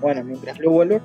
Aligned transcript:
bueno, 0.00 0.24
mientras 0.24 0.58
lo 0.58 0.70
vuelvo, 0.70 1.00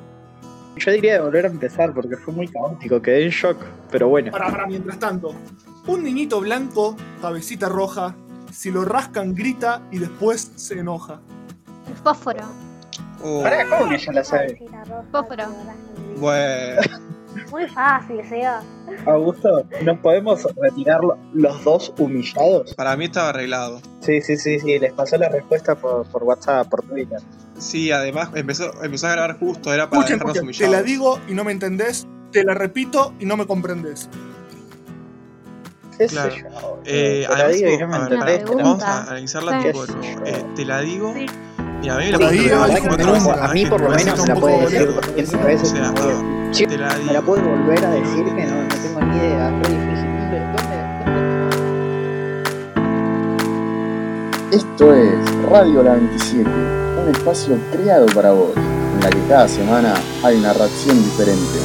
yo 0.77 0.91
diría 0.91 1.13
de 1.13 1.21
volver 1.21 1.45
a 1.45 1.49
empezar 1.49 1.93
porque 1.93 2.17
fue 2.17 2.33
muy 2.33 2.47
caótico, 2.47 3.01
quedé 3.01 3.23
en 3.25 3.29
shock, 3.31 3.57
pero 3.91 4.09
bueno. 4.09 4.31
Para, 4.31 4.49
para, 4.51 4.67
mientras 4.67 4.99
tanto. 4.99 5.33
Un 5.87 6.03
niñito 6.03 6.39
blanco, 6.41 6.95
cabecita 7.21 7.69
roja, 7.69 8.15
si 8.51 8.71
lo 8.71 8.83
rascan 8.85 9.33
grita 9.35 9.81
y 9.91 9.99
después 9.99 10.51
se 10.55 10.79
enoja. 10.79 11.19
Fósforo. 12.03 12.43
Uh, 13.23 13.41
Pará, 13.43 13.65
¿cómo 13.69 13.89
que 13.89 13.97
ya 13.97 14.11
la 14.11 14.23
sabe? 14.23 14.59
Fósforo. 15.11 15.43
bueno, 16.17 16.81
Muy 17.51 17.67
fácil, 17.67 18.23
Seba. 18.27 18.63
Augusto, 19.05 19.65
¿nos 19.83 19.99
podemos 19.99 20.41
retirar 20.55 21.01
lo- 21.03 21.17
los 21.33 21.63
dos 21.65 21.93
humillados? 21.99 22.73
para 22.75 22.95
mí 22.95 23.05
estaba 23.05 23.29
arreglado. 23.29 23.81
Sí, 23.99 24.21
sí, 24.21 24.37
sí, 24.37 24.57
sí, 24.59 24.79
les 24.79 24.93
pasó 24.93 25.17
la 25.17 25.27
respuesta 25.29 25.75
por, 25.75 26.07
por 26.07 26.23
WhatsApp, 26.23 26.67
por 26.69 26.81
Twitter. 26.83 27.19
Sí, 27.57 27.91
además 27.91 28.29
empezó, 28.35 28.71
empezó 28.83 29.07
a 29.07 29.11
grabar 29.11 29.39
justo, 29.39 29.73
era 29.73 29.89
para 29.89 30.01
Escuchen, 30.01 30.19
dejarnos 30.19 30.35
escuchen, 30.35 30.57
te 30.59 30.65
humillados. 30.65 30.75
la 30.75 30.83
digo 30.83 31.19
y 31.29 31.33
no 31.33 31.43
me 31.43 31.51
entendés, 31.53 32.05
te 32.31 32.43
la 32.43 32.53
repito 32.53 33.13
y 33.19 33.25
no 33.25 33.37
me 33.37 33.45
comprendés. 33.47 34.09
¿Qué 35.97 36.07
Claro. 36.07 36.31
sé 36.31 36.39
yo? 36.41 36.81
Eh, 36.83 37.21
Te 37.25 37.29
la 37.29 37.35
además, 37.35 37.55
digo 37.55 37.69
y 37.69 37.77
no 37.77 37.87
me 37.87 38.25
ver, 38.25 38.45
vamos 38.45 38.83
a 38.83 39.01
analizarla 39.03 39.61
Sí. 39.61 39.67
tipo, 39.67 39.85
eh, 40.25 40.45
te 40.55 40.65
la 40.65 40.81
digo. 40.81 41.13
Sí. 41.15 41.25
Y 41.81 41.89
a 41.89 41.95
mí 41.97 42.05
me 42.11 42.17
la 42.17 42.29
digo, 42.31 42.55
La 42.55 42.67
me 42.67 42.73
a 43.41 43.47
mí 43.53 43.65
por 43.65 43.79
lo 43.81 43.89
me 43.89 43.95
menos 43.95 44.19
me 44.21 44.27
la 44.27 44.35
puede 44.35 44.59
decir 44.61 44.79
boludo. 44.87 45.01
200 45.01 45.33
O 45.35 45.43
veces. 45.45 45.69
sea, 45.69 45.93
sí, 46.51 46.65
te 46.65 46.77
la 46.77 46.87
me 46.89 46.99
digo. 46.99 47.13
la 47.13 47.21
puede 47.21 47.41
volver 47.43 47.85
a 47.85 47.89
decir 47.91 48.25
que 48.25 48.45
no, 48.45 48.63
no 48.63 48.67
tengo 48.67 49.01
ni 49.01 49.17
idea, 49.17 49.47
es 49.47 49.53
re 49.67 49.73
difícil. 49.73 50.09
¿Dónde- 50.11 50.39
dónde- 54.49 54.57
Esto 54.57 54.93
es 54.93 55.41
Radio 55.49 55.83
La 55.83 55.93
27, 55.93 56.49
un 57.05 57.11
espacio 57.11 57.57
creado 57.71 58.07
para 58.07 58.31
vos, 58.31 58.51
en 58.55 58.99
la 58.99 59.09
que 59.09 59.19
cada 59.29 59.47
semana 59.47 59.93
hay 60.23 60.37
una 60.37 60.53
reacción 60.53 61.03
diferente. 61.03 61.59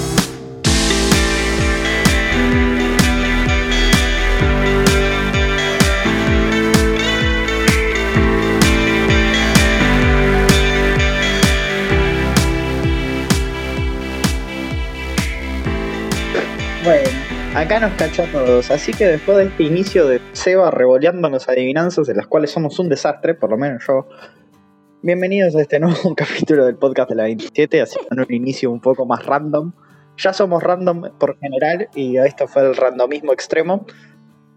Bueno, 16.85 17.09
acá 17.55 17.81
nos 17.81 17.93
cachó 17.95 18.25
a 18.25 18.27
todos, 18.27 18.71
así 18.71 18.93
que 18.93 19.07
después 19.07 19.39
de 19.39 19.45
este 19.45 19.63
inicio 19.63 20.07
de 20.07 20.21
Seba 20.33 20.71
revoleándonos 20.71 21.49
adivinanzas, 21.49 22.07
de 22.07 22.15
las 22.15 22.27
cuales 22.27 22.51
somos 22.51 22.79
un 22.79 22.91
desastre, 22.91 23.35
por 23.35 23.51
lo 23.51 23.57
menos 23.57 23.83
yo. 23.87 24.07
Bienvenidos 25.03 25.57
a 25.57 25.63
este 25.63 25.81
nuevo 25.81 26.15
capítulo 26.17 26.67
del 26.67 26.77
podcast 26.77 27.11
de 27.11 27.17
la 27.17 27.23
27, 27.25 27.81
así 27.81 27.99
con 28.09 28.21
un 28.21 28.33
inicio 28.33 28.71
un 28.71 28.81
poco 28.81 29.07
más 29.07 29.25
random. 29.25 29.73
Ya 30.19 30.33
somos 30.33 30.63
random 30.63 31.17
por 31.19 31.39
general 31.39 31.89
y 31.95 32.19
esto 32.19 32.47
fue 32.47 32.63
el 32.69 32.77
randomismo 32.77 33.33
extremo. 33.33 33.87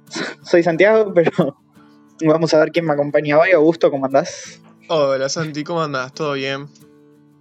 Soy 0.44 0.64
Santiago, 0.64 1.14
pero 1.14 1.32
vamos 2.26 2.54
a 2.54 2.60
ver 2.60 2.72
quién 2.72 2.86
me 2.86 2.94
acompaña 2.94 3.40
hoy. 3.40 3.52
Augusto, 3.52 3.90
¿cómo 3.90 4.06
andás? 4.06 4.62
Hola 4.90 5.30
Santi, 5.30 5.64
¿cómo 5.64 5.82
andás? 5.82 6.14
¿Todo 6.14 6.34
bien? 6.34 6.68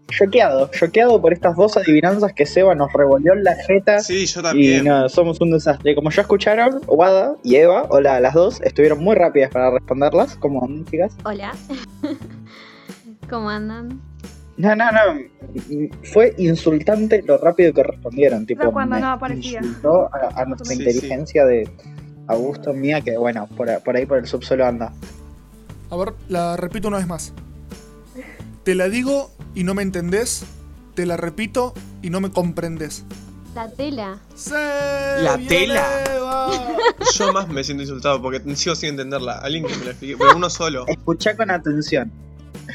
Choqueado, 0.09 0.71
choqueado 0.71 1.21
por 1.23 1.33
estas 1.33 1.57
dos 1.57 1.77
adivinanzas 1.79 2.35
que 2.35 2.45
Seba 2.45 2.75
nos 2.75 2.93
revolvió 2.93 3.33
en 3.33 3.43
la 3.45 3.57
jeta. 3.57 3.99
Sí, 4.01 4.27
yo 4.27 4.41
Y 4.41 4.43
también. 4.43 4.85
nada, 4.85 5.09
somos 5.09 5.41
un 5.41 5.51
desastre. 5.53 5.95
Como 5.95 6.11
ya 6.11 6.23
escucharon, 6.23 6.83
Wada 6.87 7.37
y 7.43 7.57
Eva, 7.57 7.87
hola, 7.89 8.21
las 8.21 8.35
dos, 8.35 8.61
estuvieron 8.61 9.03
muy 9.03 9.17
rápidas 9.17 9.51
para 9.51 9.71
responderlas. 9.71 10.37
¿Cómo 10.37 10.63
andan, 10.65 10.85
chicas? 10.85 11.17
Hola. 11.25 11.53
¿Cómo 13.33 13.49
andan? 13.49 13.99
No, 14.59 14.77
no, 14.77 14.85
no. 14.93 15.21
Fue 16.13 16.35
insultante 16.37 17.23
lo 17.23 17.39
rápido 17.39 17.73
que 17.73 17.83
respondieron. 17.83 18.45
Tipo, 18.45 18.59
Pero 18.61 18.73
cuando 18.73 18.97
me 18.97 19.01
no 19.01 19.11
aparecía. 19.13 19.61
insultó 19.61 20.11
a, 20.15 20.43
a 20.43 20.45
nuestra 20.45 20.67
Sí, 20.67 20.75
inteligencia 20.75 21.47
de 21.47 21.67
Augusto 22.29 22.75
mía, 22.75 23.01
que 23.01 23.17
bueno, 23.17 23.49
por, 23.57 23.71
ahí 23.71 24.05
por 24.05 24.19
el 24.19 24.27
subsuelo 24.27 24.67
anda. 24.67 24.93
A 25.89 25.97
ver, 25.97 26.13
la 26.29 26.59
repito 26.59 26.89
una 26.89 26.99
vez 26.99 27.07
más. 27.07 27.33
Te 28.65 28.75
la 28.75 28.91
digo 28.91 29.31
y 29.55 29.65
no 29.65 29.73
me 29.73 29.81
entendés, 29.83 30.45
te 30.95 31.07
la 31.07 31.17
repito 31.17 31.73
y 32.03 32.11
no 32.11 32.21
me 32.21 32.31
comprendés. 32.31 33.07
La 33.55 33.71
tela. 33.71 34.19
¡Sí! 34.35 34.53
¿La 34.53 35.39
tela? 35.49 35.87
Eva! 36.15 36.51
Yo 37.15 37.33
más 37.33 37.49
me 37.49 37.65
siento 37.65 37.83
insultado 37.83 38.21
porque 38.21 38.43
sigo 38.57 38.75
sin 38.77 38.91
entenderla. 38.91 39.39
Alguien 39.39 39.65
que 39.65 39.75
me 39.77 39.85
la 39.87 39.91
explique, 39.93 40.17
pero 40.19 40.37
uno 40.37 40.51
solo. 40.51 40.87
Escuchá 40.87 41.35
con 41.35 41.51
atención. 41.51 42.13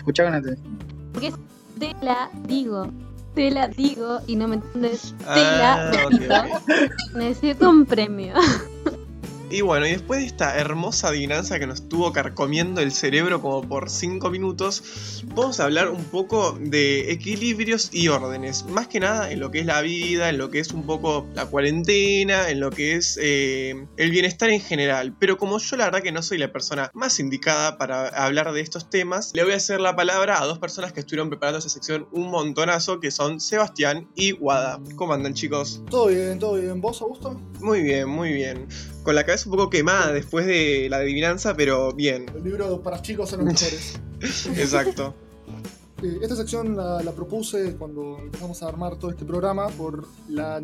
Escuchá 0.08 0.24
con 0.24 0.36
atención. 0.36 0.78
Porque 1.12 1.28
es 1.28 1.36
te 1.78 1.94
la 2.02 2.30
digo. 2.48 2.88
Te 3.36 3.52
la 3.52 3.68
digo 3.68 4.22
y 4.26 4.38
no 4.38 4.48
me 4.48 4.56
entiendes. 4.56 5.14
Te 5.20 5.26
Ah, 5.28 5.92
la 5.92 6.06
ok. 6.06 6.12
repito. 6.12 6.34
Necesito 7.18 7.70
un 7.70 7.86
premio. 7.86 8.34
Y 9.50 9.62
bueno, 9.62 9.88
y 9.88 9.92
después 9.92 10.20
de 10.20 10.26
esta 10.26 10.58
hermosa 10.58 11.08
adivinanza 11.08 11.58
que 11.58 11.68
nos 11.68 11.82
estuvo 11.82 12.12
carcomiendo 12.12 12.82
el 12.82 12.92
cerebro 12.92 13.42
como 13.42 13.62
por 13.62 13.90
5 13.90 14.30
minutos, 14.30 15.24
vamos 15.36 15.62
a 15.62 15.64
hablar 15.64 15.90
un 15.90 16.04
poco 16.04 16.58
de 16.60 17.14
equilibrios 17.14 17.90
y 17.94 18.10
órdenes. 18.10 18.66
Más 18.66 18.88
que 18.88 19.00
nada 19.00 19.32
en 19.32 19.40
lo 19.40 19.50
que 19.50 19.60
es 19.60 19.66
la 19.66 19.82
vida, 19.82 20.30
en 20.30 20.38
lo 20.38 20.50
que 20.50 20.60
es 20.60 20.72
un 20.72 20.86
poco 20.86 21.26
la 21.34 21.46
cuarentena, 21.46 22.50
en 22.50 22.60
lo 22.60 22.72
que 22.72 22.96
es 22.96 23.18
eh, 23.22 23.88
el 23.96 24.12
bienestar 24.12 24.50
en 24.50 24.60
general. 24.60 25.16
Pero 25.18 25.38
como 25.38 25.60
yo 25.60 25.78
la 25.78 25.86
verdad 25.86 26.02
que 26.02 26.12
no 26.12 26.22
soy 26.22 26.40
la 26.40 26.52
persona 26.52 26.92
más 26.94 27.18
indicada 27.22 27.78
para 27.78 28.10
hablar 28.10 28.52
de 28.52 28.60
estos 28.60 28.90
temas, 28.90 29.32
le 29.34 29.46
voy 29.46 29.54
a 29.54 29.58
hacer 29.58 29.80
la 29.80 29.96
palabra 29.96 30.42
a 30.42 30.46
dos 30.46 30.60
personas 30.60 30.92
que 30.92 31.00
estuvieron 31.00 31.30
preparando 31.30 31.60
esa 31.60 31.70
sección 31.70 32.08
un 32.12 32.30
montonazo, 32.30 33.00
que 33.00 33.12
son 33.12 33.40
Sebastián 33.40 34.10
y 34.14 34.34
Wada. 34.34 34.82
¿Cómo 34.96 35.14
andan 35.14 35.34
chicos? 35.34 35.84
Todo 35.90 36.08
bien, 36.08 36.38
todo 36.38 36.56
bien. 36.56 36.82
¿Vos, 36.82 37.02
Augusto? 37.02 37.40
Muy 37.62 37.82
bien, 37.82 38.10
muy 38.10 38.34
bien. 38.34 38.68
Con 39.08 39.16
la 39.16 39.26
cabeza 39.26 39.46
un 39.46 39.56
poco 39.56 39.70
quemada 39.70 40.12
después 40.12 40.46
de 40.46 40.88
la 40.90 40.98
adivinanza, 40.98 41.56
pero 41.56 41.94
bien. 41.94 42.26
El 42.36 42.44
libro 42.44 42.84
para 42.84 43.02
chicos 43.02 43.30
son 43.30 43.46
los 43.46 43.54
mejores. 43.54 43.98
Exacto. 44.58 45.16
Eh, 46.04 46.20
Esta 46.22 46.36
sección 46.36 46.76
la, 46.78 47.02
la 47.02 47.12
propuse 47.12 47.76
cuando 47.76 48.20
empezamos 48.20 48.62
a 48.62 48.68
armar 48.68 48.98
todo 48.98 49.10
este 49.12 49.26
programa 49.26 49.68
por 49.70 50.06
la 50.30 50.62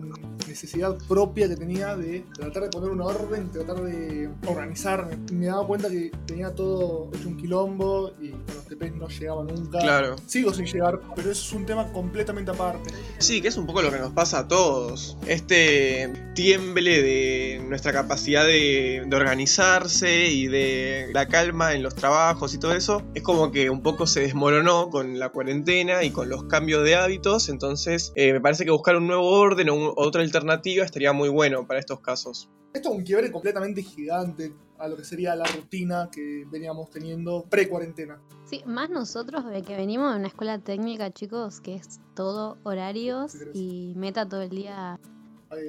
necesidad 0.48 0.96
propia 1.08 1.48
que 1.48 1.56
tenía 1.56 1.96
de 1.96 2.26
tratar 2.34 2.64
de 2.64 2.70
poner 2.70 2.90
una 2.92 3.06
orden, 3.06 3.50
tratar 3.52 3.82
de 3.82 4.30
organizarme. 4.48 5.18
Me 5.32 5.48
daba 5.48 5.66
cuenta 5.66 5.90
que 5.90 6.12
tenía 6.26 6.54
todo 6.54 7.10
hecho 7.14 7.28
un 7.28 7.38
quilombo 7.38 8.12
y 8.22 8.30
con 8.30 8.56
los 8.56 8.66
TPs 8.66 8.96
no 8.96 9.08
llegaba 9.08 9.44
nunca. 9.44 9.80
Claro. 9.80 10.16
Sigo 10.28 10.54
sin 10.54 10.66
llegar, 10.66 11.00
pero 11.16 11.32
eso 11.32 11.42
es 11.48 11.54
un 11.54 11.66
tema 11.66 11.92
completamente 11.92 12.52
aparte. 12.52 12.94
Sí, 13.18 13.42
que 13.42 13.48
es 13.48 13.58
un 13.58 13.66
poco 13.66 13.82
lo 13.82 13.92
que 13.92 14.00
nos 14.00 14.12
pasa 14.12 14.40
a 14.40 14.48
todos. 14.48 15.18
Este 15.28 16.12
tiemble 16.36 17.02
de 17.02 17.64
nuestra 17.68 17.92
capacidad 17.92 18.46
de, 18.46 19.04
de 19.08 19.16
organizarse 19.16 20.28
y 20.28 20.48
de 20.48 21.10
la 21.14 21.28
calma 21.28 21.74
en 21.74 21.84
los 21.84 21.96
trabajos 21.96 22.54
y 22.54 22.58
todo 22.60 22.74
eso, 22.74 23.02
es 23.14 23.24
como 23.24 23.52
que 23.52 23.70
un 23.70 23.82
poco 23.82 24.08
se 24.08 24.22
desmoronó 24.22 24.90
con 24.90 25.20
la 25.20 25.23
cuarentena 25.30 26.04
y 26.04 26.12
con 26.12 26.30
los 26.30 26.44
cambios 26.46 26.84
de 26.84 26.96
hábitos. 26.96 27.50
Entonces, 27.50 28.12
eh, 28.16 28.34
me 28.34 28.42
parece 28.42 28.66
que 28.66 28.72
buscar 28.72 28.96
un 28.96 29.08
nuevo 29.08 29.30
orden 29.30 29.70
o 29.70 29.76
un- 29.76 29.94
otra 29.96 30.22
alternativa 30.22 30.84
estaría 30.86 31.14
muy 31.14 31.30
bueno 31.30 31.66
para 31.68 31.80
estos 31.80 32.00
casos. 32.00 32.50
Esto 32.74 32.90
es 32.90 32.96
un 32.98 33.04
quiebre 33.04 33.32
completamente 33.32 33.84
gigante 33.84 34.52
a 34.80 34.88
lo 34.88 34.98
que 34.98 35.04
sería 35.06 35.36
la 35.36 35.46
rutina 35.46 36.10
que 36.12 36.44
veníamos 36.52 36.90
teniendo 36.90 37.46
pre-cuarentena. 37.50 38.20
Sí, 38.46 38.64
más 38.66 38.90
nosotros 38.90 39.46
de 39.46 39.62
que 39.62 39.76
venimos 39.78 40.12
de 40.12 40.20
una 40.20 40.28
escuela 40.28 40.58
técnica, 40.60 41.12
chicos, 41.12 41.62
que 41.62 41.76
es 41.76 42.00
todo 42.16 42.58
horarios 42.64 43.34
y 43.54 43.94
meta 43.96 44.28
todo 44.28 44.42
el 44.42 44.50
día 44.50 45.00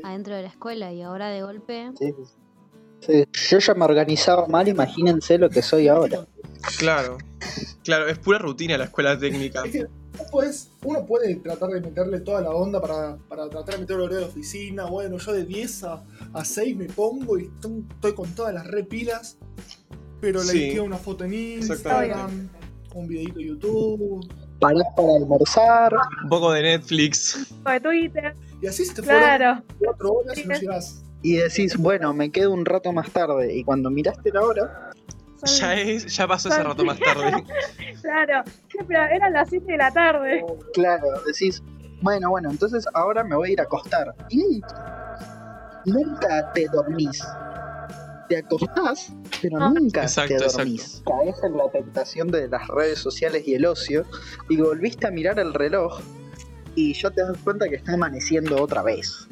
adentro 0.02 0.34
de 0.34 0.42
la 0.42 0.48
escuela 0.48 0.92
y 0.92 1.02
ahora 1.02 1.28
de 1.28 1.42
golpe. 1.42 1.92
Sí, 1.98 2.12
sí. 3.00 3.24
Yo 3.50 3.58
ya 3.58 3.74
me 3.74 3.84
organizaba 3.84 4.46
mal, 4.48 4.66
imagínense 4.66 5.36
lo 5.38 5.50
que 5.50 5.60
soy 5.62 5.88
ahora. 5.88 6.26
Claro. 6.78 7.18
Claro, 7.82 8.08
es 8.08 8.18
pura 8.18 8.38
rutina 8.38 8.78
la 8.78 8.84
escuela 8.84 9.18
técnica. 9.18 9.62
Es 9.64 9.72
que 9.72 9.86
uno 10.84 11.04
puede 11.06 11.34
tratar 11.36 11.70
de 11.70 11.80
meterle 11.80 12.20
toda 12.20 12.40
la 12.40 12.50
onda 12.50 12.80
para, 12.80 13.16
para 13.28 13.48
tratar 13.48 13.74
de 13.74 13.80
meter 13.80 13.96
el 13.96 14.02
horario 14.02 14.18
de 14.20 14.24
oficina. 14.26 14.86
Bueno, 14.86 15.18
yo 15.18 15.32
de 15.32 15.44
10 15.44 15.84
a, 15.84 16.04
a 16.32 16.44
6 16.44 16.76
me 16.76 16.86
pongo 16.86 17.38
y 17.38 17.44
estoy, 17.44 17.84
estoy 17.94 18.14
con 18.14 18.30
todas 18.34 18.54
las 18.54 18.66
repilas. 18.66 19.36
Pero 20.20 20.42
le 20.42 20.52
Sí. 20.52 20.78
una 20.78 20.96
foto 20.96 21.24
en. 21.24 21.34
Instagram, 21.34 22.48
un 22.94 23.06
videito 23.08 23.38
de 23.40 23.44
YouTube. 23.46 24.26
Parás 24.60 24.84
para 24.96 25.08
almorzar. 25.20 25.92
Un 26.22 26.28
poco 26.30 26.52
de 26.52 26.62
Netflix. 26.62 27.52
de 27.64 27.80
Twitter. 27.80 28.34
Y 28.62 28.66
así 28.66 28.84
se 28.86 28.94
te 28.94 29.02
fueron 29.02 29.20
Claro. 29.22 29.62
4 29.80 30.12
horas 30.12 30.38
y 30.38 30.44
no 30.46 30.54
llegás. 30.58 31.02
Y 31.22 31.36
decís, 31.36 31.76
bueno, 31.76 32.12
me 32.14 32.30
quedo 32.30 32.52
un 32.52 32.64
rato 32.64 32.92
más 32.92 33.10
tarde. 33.10 33.54
Y 33.54 33.64
cuando 33.64 33.90
miraste 33.90 34.30
la 34.30 34.42
hora, 34.42 34.90
Ya 35.44 35.74
es, 35.74 36.06
ya 36.16 36.26
pasó 36.26 36.48
ese 36.48 36.62
rato 36.62 36.84
más 36.84 36.98
tarde. 36.98 37.44
Claro. 38.02 38.42
Pero 38.86 39.02
eran 39.04 39.32
las 39.32 39.48
7 39.48 39.64
de 39.72 39.78
la 39.78 39.90
tarde. 39.90 40.44
claro, 40.74 41.06
decís, 41.26 41.62
bueno, 42.02 42.28
bueno, 42.28 42.50
entonces 42.50 42.84
ahora 42.92 43.24
me 43.24 43.34
voy 43.34 43.48
a 43.48 43.52
ir 43.52 43.60
a 43.60 43.64
acostar. 43.64 44.14
Y 44.28 44.60
nunca 45.86 46.52
te 46.52 46.66
dormís. 46.68 47.22
te 48.28 48.38
acostás, 48.38 49.12
pero 49.42 49.58
Ah. 49.60 49.70
nunca 49.74 50.02
Exacto, 50.02 50.36
te 50.38 50.44
dormís. 50.46 51.02
Caes 51.06 51.36
en 51.44 51.56
la 51.58 51.70
tentación 51.70 52.28
de 52.28 52.48
las 52.48 52.66
redes 52.68 52.98
sociales 52.98 53.46
y 53.46 53.54
el 53.54 53.66
ocio 53.66 54.04
y 54.48 54.56
volviste 54.56 55.06
a 55.06 55.10
mirar 55.10 55.38
el 55.38 55.52
reloj 55.52 56.00
y 56.74 56.94
ya 56.94 57.10
te 57.10 57.20
das 57.22 57.36
cuenta 57.44 57.68
que 57.68 57.76
está 57.76 57.92
amaneciendo 57.92 58.62
otra 58.62 58.82
vez. 58.82 59.28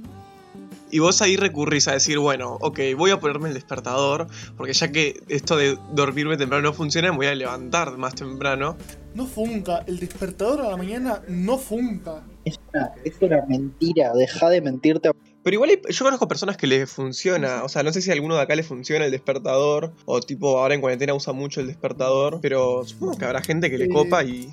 Y 0.93 0.99
vos 0.99 1.23
ahí 1.23 1.37
recurrís 1.37 1.89
a 1.89 1.93
decir, 1.93 2.19
bueno, 2.19 2.59
ok, 2.61 2.79
voy 2.99 3.13
a 3.13 3.19
ponerme 3.19 3.49
el 3.49 3.55
despertador, 3.55 4.27
porque 4.59 4.75
ya 4.75 4.93
que 4.93 5.23
esto 5.29 5.57
de 5.57 5.79
dormirme 5.91 6.37
temprano 6.37 6.65
no 6.65 6.75
funciona, 6.75 7.11
me 7.11 7.17
voy 7.17 7.27
a 7.29 7.35
levantar 7.35 7.97
más 7.97 8.15
temprano. 8.15 8.77
No 9.15 9.27
funca, 9.27 9.85
el 9.87 9.99
despertador 9.99 10.61
a 10.61 10.69
la 10.69 10.77
mañana 10.77 11.23
no 11.29 11.57
funca. 11.57 12.23
Es 12.45 12.61
una, 12.69 12.93
es 13.05 13.15
una 13.23 13.43
mentira, 13.49 14.13
deja 14.13 14.51
de 14.51 14.61
mentirte. 14.61 15.11
Pero 15.43 15.55
igual 15.55 15.71
yo 15.89 16.05
conozco 16.05 16.29
personas 16.29 16.59
que 16.59 16.67
les 16.67 16.91
funciona, 16.91 17.65
o 17.65 17.71
sea, 17.71 17.83
no 17.83 17.91
sé 17.91 18.03
si 18.03 18.11
a 18.11 18.13
alguno 18.13 18.37
de 18.37 18.43
acá 18.43 18.55
le 18.55 18.63
funciona 18.63 19.07
el 19.07 19.11
despertador, 19.11 19.95
o 20.05 20.21
tipo 20.21 20.59
ahora 20.59 20.75
en 20.75 20.83
cuarentena 20.83 21.15
usa 21.15 21.33
mucho 21.33 21.63
el 21.63 21.69
despertador, 21.69 22.41
pero 22.43 22.85
supongo 22.85 23.17
que 23.17 23.25
habrá 23.25 23.41
gente 23.41 23.71
que 23.71 23.79
le 23.79 23.89
copa 23.89 24.25
y, 24.25 24.53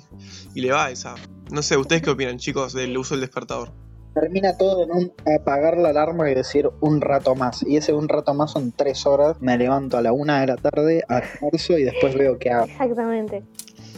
y 0.54 0.62
le 0.62 0.72
va 0.72 0.90
esa. 0.90 1.16
No 1.52 1.62
sé, 1.62 1.76
¿ustedes 1.76 2.00
qué 2.00 2.08
opinan, 2.08 2.38
chicos, 2.38 2.72
del 2.72 2.96
uso 2.96 3.12
del 3.12 3.20
despertador? 3.20 3.74
Termina 4.14 4.56
todo 4.56 4.82
en 4.82 4.90
un 4.90 5.12
apagar 5.40 5.78
la 5.78 5.90
alarma 5.90 6.30
y 6.30 6.34
decir 6.34 6.68
un 6.80 7.00
rato 7.00 7.34
más. 7.34 7.62
Y 7.62 7.76
ese 7.76 7.92
un 7.92 8.08
rato 8.08 8.34
más 8.34 8.52
son 8.52 8.72
tres 8.72 9.06
horas. 9.06 9.36
Me 9.40 9.56
levanto 9.56 9.96
a 9.96 10.02
la 10.02 10.12
una 10.12 10.40
de 10.40 10.48
la 10.48 10.56
tarde, 10.56 11.04
almuerzo 11.08 11.78
y 11.78 11.84
después 11.84 12.16
veo 12.16 12.38
qué 12.38 12.50
hago. 12.50 12.66
Exactamente. 12.66 13.44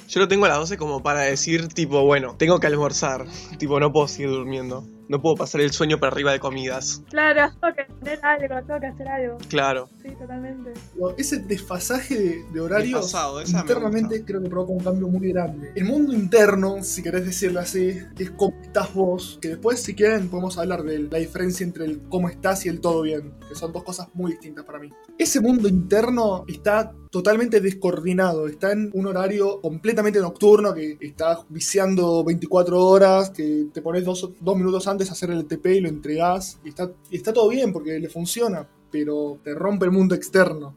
Yo 0.08 0.20
lo 0.20 0.28
tengo 0.28 0.44
a 0.44 0.48
las 0.50 0.58
12 0.58 0.76
como 0.76 1.02
para 1.02 1.20
decir, 1.20 1.68
tipo, 1.68 2.04
bueno, 2.04 2.34
tengo 2.36 2.60
que 2.60 2.66
almorzar, 2.66 3.24
tipo, 3.58 3.80
no 3.80 3.92
puedo 3.92 4.08
seguir 4.08 4.28
durmiendo, 4.28 4.84
no 5.08 5.20
puedo 5.20 5.36
pasar 5.36 5.60
el 5.60 5.72
sueño 5.72 5.98
para 5.98 6.12
arriba 6.12 6.32
de 6.32 6.40
comidas. 6.40 7.02
Claro, 7.10 7.52
tengo 7.60 7.74
que 7.74 7.84
tener 8.00 8.24
algo, 8.24 8.66
tengo 8.66 8.80
que 8.80 8.86
hacer 8.86 9.08
algo. 9.08 9.38
Claro. 9.48 9.88
Sí, 10.02 10.10
totalmente. 10.18 10.72
Ese 11.16 11.38
desfasaje 11.38 12.18
de, 12.18 12.44
de 12.52 12.60
horarios 12.60 13.14
internamente 13.46 14.24
creo 14.24 14.42
que 14.42 14.48
provoca 14.48 14.72
un 14.72 14.80
cambio 14.80 15.08
muy 15.08 15.32
grande. 15.32 15.72
El 15.74 15.84
mundo 15.84 16.12
interno, 16.12 16.82
si 16.82 17.02
querés 17.02 17.26
decirlo 17.26 17.60
así, 17.60 17.98
es 18.18 18.30
cómo 18.32 18.56
estás 18.62 18.92
vos, 18.94 19.38
que 19.40 19.48
después 19.48 19.82
si 19.82 19.94
quieren 19.94 20.28
podemos 20.28 20.58
hablar 20.58 20.82
de 20.82 20.98
la 21.00 21.18
diferencia 21.18 21.64
entre 21.64 21.84
el 21.84 22.00
cómo 22.08 22.28
estás 22.28 22.64
y 22.66 22.68
el 22.68 22.80
todo 22.80 23.02
bien, 23.02 23.34
que 23.48 23.54
son 23.54 23.72
dos 23.72 23.84
cosas 23.84 24.08
muy 24.14 24.32
distintas 24.32 24.64
para 24.64 24.78
mí. 24.78 24.90
Ese 25.18 25.40
mundo 25.40 25.68
interno 25.68 26.44
está 26.48 26.92
totalmente 27.12 27.60
descoordinado, 27.60 28.48
está 28.48 28.72
en 28.72 28.90
un 28.94 29.06
horario 29.06 29.60
completamente 29.60 30.18
nocturno 30.18 30.72
que 30.72 30.96
está 30.98 31.44
viciando 31.50 32.24
24 32.24 32.82
horas, 32.84 33.28
que 33.28 33.66
te 33.70 33.82
pones 33.82 34.02
dos, 34.02 34.30
dos 34.40 34.56
minutos 34.56 34.88
antes 34.88 35.10
a 35.10 35.12
hacer 35.12 35.30
el 35.30 35.44
TP 35.44 35.76
y 35.76 35.80
lo 35.80 35.90
entregás, 35.90 36.58
y 36.64 36.70
está, 36.70 36.90
está 37.10 37.34
todo 37.34 37.50
bien 37.50 37.70
porque 37.70 38.00
le 38.00 38.08
funciona, 38.08 38.66
pero 38.90 39.38
te 39.44 39.54
rompe 39.54 39.84
el 39.84 39.92
mundo 39.92 40.14
externo 40.14 40.74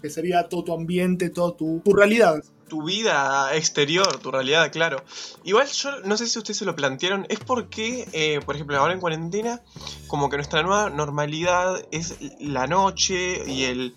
que 0.00 0.08
sería 0.10 0.48
todo 0.48 0.64
tu 0.64 0.74
ambiente, 0.74 1.30
toda 1.30 1.56
tu, 1.56 1.80
tu 1.84 1.92
realidad. 1.94 2.42
Tu 2.68 2.84
vida 2.84 3.54
exterior, 3.54 4.18
tu 4.18 4.30
realidad, 4.30 4.70
claro. 4.72 5.02
Igual 5.44 5.66
yo 5.68 6.00
no 6.00 6.16
sé 6.16 6.26
si 6.26 6.38
ustedes 6.38 6.58
se 6.58 6.64
lo 6.64 6.74
plantearon, 6.74 7.26
es 7.28 7.38
porque, 7.38 8.08
eh, 8.12 8.40
por 8.44 8.54
ejemplo, 8.54 8.76
ahora 8.78 8.94
en 8.94 9.00
cuarentena, 9.00 9.62
como 10.08 10.28
que 10.28 10.36
nuestra 10.36 10.62
nueva 10.62 10.90
normalidad 10.90 11.86
es 11.92 12.16
la 12.40 12.66
noche 12.66 13.44
y 13.46 13.64
el 13.64 13.94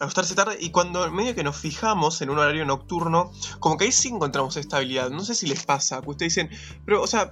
acostarse 0.00 0.34
tarde, 0.34 0.56
y 0.58 0.70
cuando 0.70 1.10
medio 1.10 1.34
que 1.34 1.44
nos 1.44 1.56
fijamos 1.56 2.20
en 2.22 2.30
un 2.30 2.38
horario 2.38 2.64
nocturno, 2.64 3.30
como 3.58 3.76
que 3.76 3.84
ahí 3.84 3.92
sí 3.92 4.08
encontramos 4.08 4.56
estabilidad. 4.56 5.10
No 5.10 5.20
sé 5.20 5.34
si 5.34 5.46
les 5.46 5.64
pasa, 5.64 6.00
que 6.00 6.10
ustedes 6.10 6.34
dicen, 6.34 6.50
pero, 6.84 7.02
o 7.02 7.06
sea, 7.06 7.28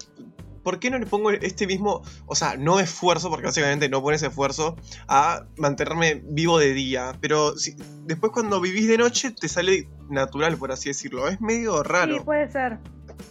¿por 0.62 0.78
qué 0.78 0.90
no 0.90 0.98
le 0.98 1.06
pongo 1.06 1.30
este 1.30 1.66
mismo, 1.66 2.02
o 2.26 2.34
sea, 2.34 2.56
no 2.56 2.78
esfuerzo, 2.78 3.30
porque 3.30 3.46
básicamente 3.46 3.88
no 3.88 4.02
pones 4.02 4.22
esfuerzo, 4.22 4.76
a 5.08 5.46
mantenerme 5.56 6.22
vivo 6.26 6.58
de 6.58 6.74
día? 6.74 7.12
Pero 7.20 7.56
si, 7.56 7.74
después 8.04 8.32
cuando 8.32 8.60
vivís 8.60 8.86
de 8.86 8.98
noche 8.98 9.30
te 9.30 9.48
sale 9.48 9.88
natural, 10.10 10.56
por 10.58 10.70
así 10.70 10.90
decirlo. 10.90 11.26
Es 11.28 11.40
medio 11.40 11.82
raro. 11.82 12.16
Sí, 12.16 12.20
puede 12.20 12.52
ser. 12.52 12.78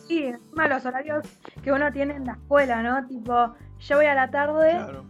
Sí, 0.07 0.23
encima 0.23 0.67
los 0.67 0.83
horarios 0.85 1.25
que 1.63 1.71
uno 1.71 1.91
tiene 1.91 2.15
en 2.15 2.25
la 2.25 2.33
escuela, 2.33 2.81
¿no? 2.81 3.07
Tipo, 3.07 3.53
yo 3.79 3.95
voy 3.97 4.05
a 4.07 4.15
la 4.15 4.31
tarde 4.31 4.71
Claro, 4.71 5.05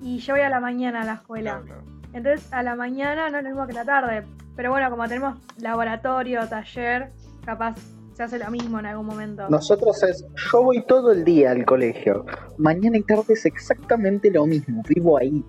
y 0.00 0.18
yo 0.18 0.34
voy 0.34 0.42
a 0.42 0.48
la 0.48 0.60
mañana 0.60 1.02
a 1.02 1.04
la 1.04 1.14
escuela. 1.14 1.60
claro, 1.62 1.84
claro. 1.84 1.95
Entonces, 2.16 2.50
a 2.50 2.62
la 2.62 2.74
mañana 2.74 3.28
no 3.28 3.36
es 3.36 3.44
lo 3.44 3.50
mismo 3.50 3.66
que 3.66 3.74
la 3.74 3.84
tarde. 3.84 4.24
Pero 4.56 4.70
bueno, 4.70 4.88
como 4.88 5.06
tenemos 5.06 5.36
laboratorio, 5.58 6.48
taller, 6.48 7.12
capaz 7.44 7.74
se 8.16 8.22
hace 8.22 8.38
lo 8.38 8.50
mismo 8.50 8.78
en 8.78 8.86
algún 8.86 9.04
momento. 9.04 9.46
Nosotros 9.50 10.02
es, 10.02 10.24
yo 10.50 10.62
voy 10.62 10.82
todo 10.86 11.12
el 11.12 11.22
día 11.22 11.50
al 11.50 11.66
colegio. 11.66 12.24
Mañana 12.56 12.96
y 12.96 13.02
tarde 13.02 13.34
es 13.34 13.44
exactamente 13.44 14.30
lo 14.30 14.46
mismo. 14.46 14.82
Vivo 14.88 15.18
ahí. 15.18 15.44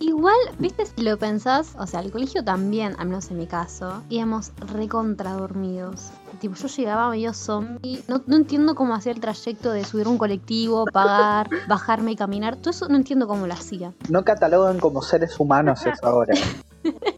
Igual, 0.00 0.36
viste, 0.58 0.86
si 0.86 1.02
lo 1.02 1.18
pensás, 1.18 1.74
o 1.78 1.86
sea, 1.86 2.00
el 2.00 2.10
colegio 2.10 2.42
también, 2.42 2.94
al 2.98 3.08
menos 3.08 3.30
en 3.30 3.36
mi 3.36 3.46
caso, 3.46 4.02
íbamos 4.08 4.52
recontra 4.72 5.32
dormidos. 5.32 6.10
Tipo, 6.40 6.54
yo 6.54 6.68
llegaba 6.68 7.10
medio 7.10 7.34
zombie. 7.34 8.02
No, 8.08 8.22
no 8.26 8.36
entiendo 8.36 8.74
cómo 8.74 8.94
hacía 8.94 9.12
el 9.12 9.20
trayecto 9.20 9.72
de 9.72 9.84
subir 9.84 10.08
un 10.08 10.16
colectivo, 10.16 10.86
pagar, 10.86 11.50
bajarme 11.68 12.12
y 12.12 12.16
caminar. 12.16 12.56
Todo 12.56 12.70
eso 12.70 12.88
no 12.88 12.96
entiendo 12.96 13.28
cómo 13.28 13.46
lo 13.46 13.52
hacía. 13.52 13.92
No 14.08 14.24
catalogan 14.24 14.78
como 14.78 15.02
seres 15.02 15.38
humanos 15.38 15.84
eso 15.84 16.06
ahora. 16.06 16.34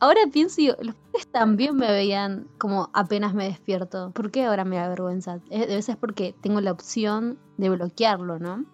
Ahora 0.00 0.20
pienso 0.32 0.60
y 0.60 0.64
digo, 0.64 0.76
los 0.80 0.94
padres 0.94 1.26
también 1.30 1.76
me 1.76 1.90
veían 1.92 2.48
como 2.58 2.88
apenas 2.94 3.34
me 3.34 3.44
despierto. 3.44 4.10
¿Por 4.12 4.30
qué 4.30 4.46
ahora 4.46 4.64
me 4.64 4.76
da 4.76 4.88
vergüenza? 4.88 5.40
Debe 5.50 5.82
ser 5.82 5.98
porque 5.98 6.34
tengo 6.40 6.62
la 6.62 6.72
opción 6.72 7.38
de 7.58 7.68
bloquearlo, 7.68 8.38
¿no? 8.38 8.64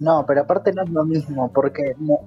No, 0.00 0.26
pero 0.26 0.42
aparte 0.42 0.72
no 0.74 0.82
es 0.82 0.90
lo 0.90 1.04
mismo, 1.04 1.50
porque 1.52 1.94
no. 1.98 2.18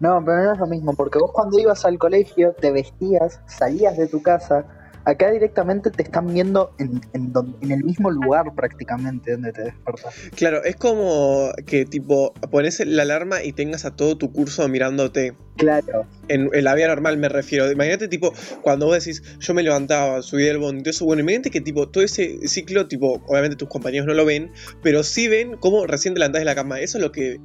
No, 0.00 0.22
pero 0.24 0.44
no 0.44 0.52
es 0.52 0.58
lo 0.58 0.66
mismo, 0.66 0.94
porque 0.94 1.18
vos 1.18 1.30
cuando 1.32 1.58
ibas 1.58 1.84
al 1.84 1.98
colegio 1.98 2.54
te 2.54 2.72
vestías, 2.72 3.40
salías 3.46 3.96
de 3.96 4.08
tu 4.08 4.22
casa, 4.22 4.66
acá 5.04 5.30
directamente 5.30 5.90
te 5.90 6.02
están 6.02 6.32
viendo 6.32 6.74
en, 6.78 7.00
en, 7.12 7.32
don- 7.32 7.56
en 7.60 7.70
el 7.72 7.84
mismo 7.84 8.10
lugar 8.10 8.54
prácticamente 8.54 9.32
donde 9.32 9.52
te 9.52 9.62
despertas. 9.64 10.14
Claro, 10.36 10.62
es 10.64 10.76
como 10.76 11.50
que 11.66 11.84
tipo 11.84 12.32
pones 12.50 12.80
la 12.86 13.02
alarma 13.02 13.42
y 13.42 13.52
tengas 13.52 13.84
a 13.84 13.94
todo 13.96 14.16
tu 14.16 14.32
curso 14.32 14.66
mirándote. 14.68 15.34
Claro, 15.56 16.04
En, 16.28 16.50
en 16.52 16.64
la 16.64 16.74
vida 16.74 16.88
normal 16.88 17.16
me 17.16 17.28
refiero. 17.28 17.70
Imagínate 17.70 18.08
tipo 18.08 18.32
cuando 18.62 18.86
vos 18.86 18.98
decís 19.04 19.22
yo 19.38 19.54
me 19.54 19.62
levantaba, 19.62 20.20
subí 20.22 20.42
del 20.42 20.58
bondi, 20.58 20.82
todo 20.82 20.90
eso, 20.90 21.04
bueno, 21.04 21.22
imagínate 21.22 21.50
que 21.50 21.60
tipo 21.60 21.88
todo 21.88 22.02
ese 22.02 22.38
ciclo, 22.48 22.88
tipo, 22.88 23.22
obviamente 23.28 23.56
tus 23.56 23.68
compañeros 23.68 24.06
no 24.06 24.14
lo 24.14 24.24
ven, 24.24 24.50
pero 24.82 25.02
sí 25.04 25.28
ven 25.28 25.56
cómo 25.58 25.86
recién 25.86 26.14
te 26.14 26.20
levantás 26.20 26.40
de 26.40 26.46
la 26.46 26.54
cama. 26.56 26.80
Eso 26.80 26.98
es 26.98 27.02
lo 27.04 27.12
que 27.12 27.38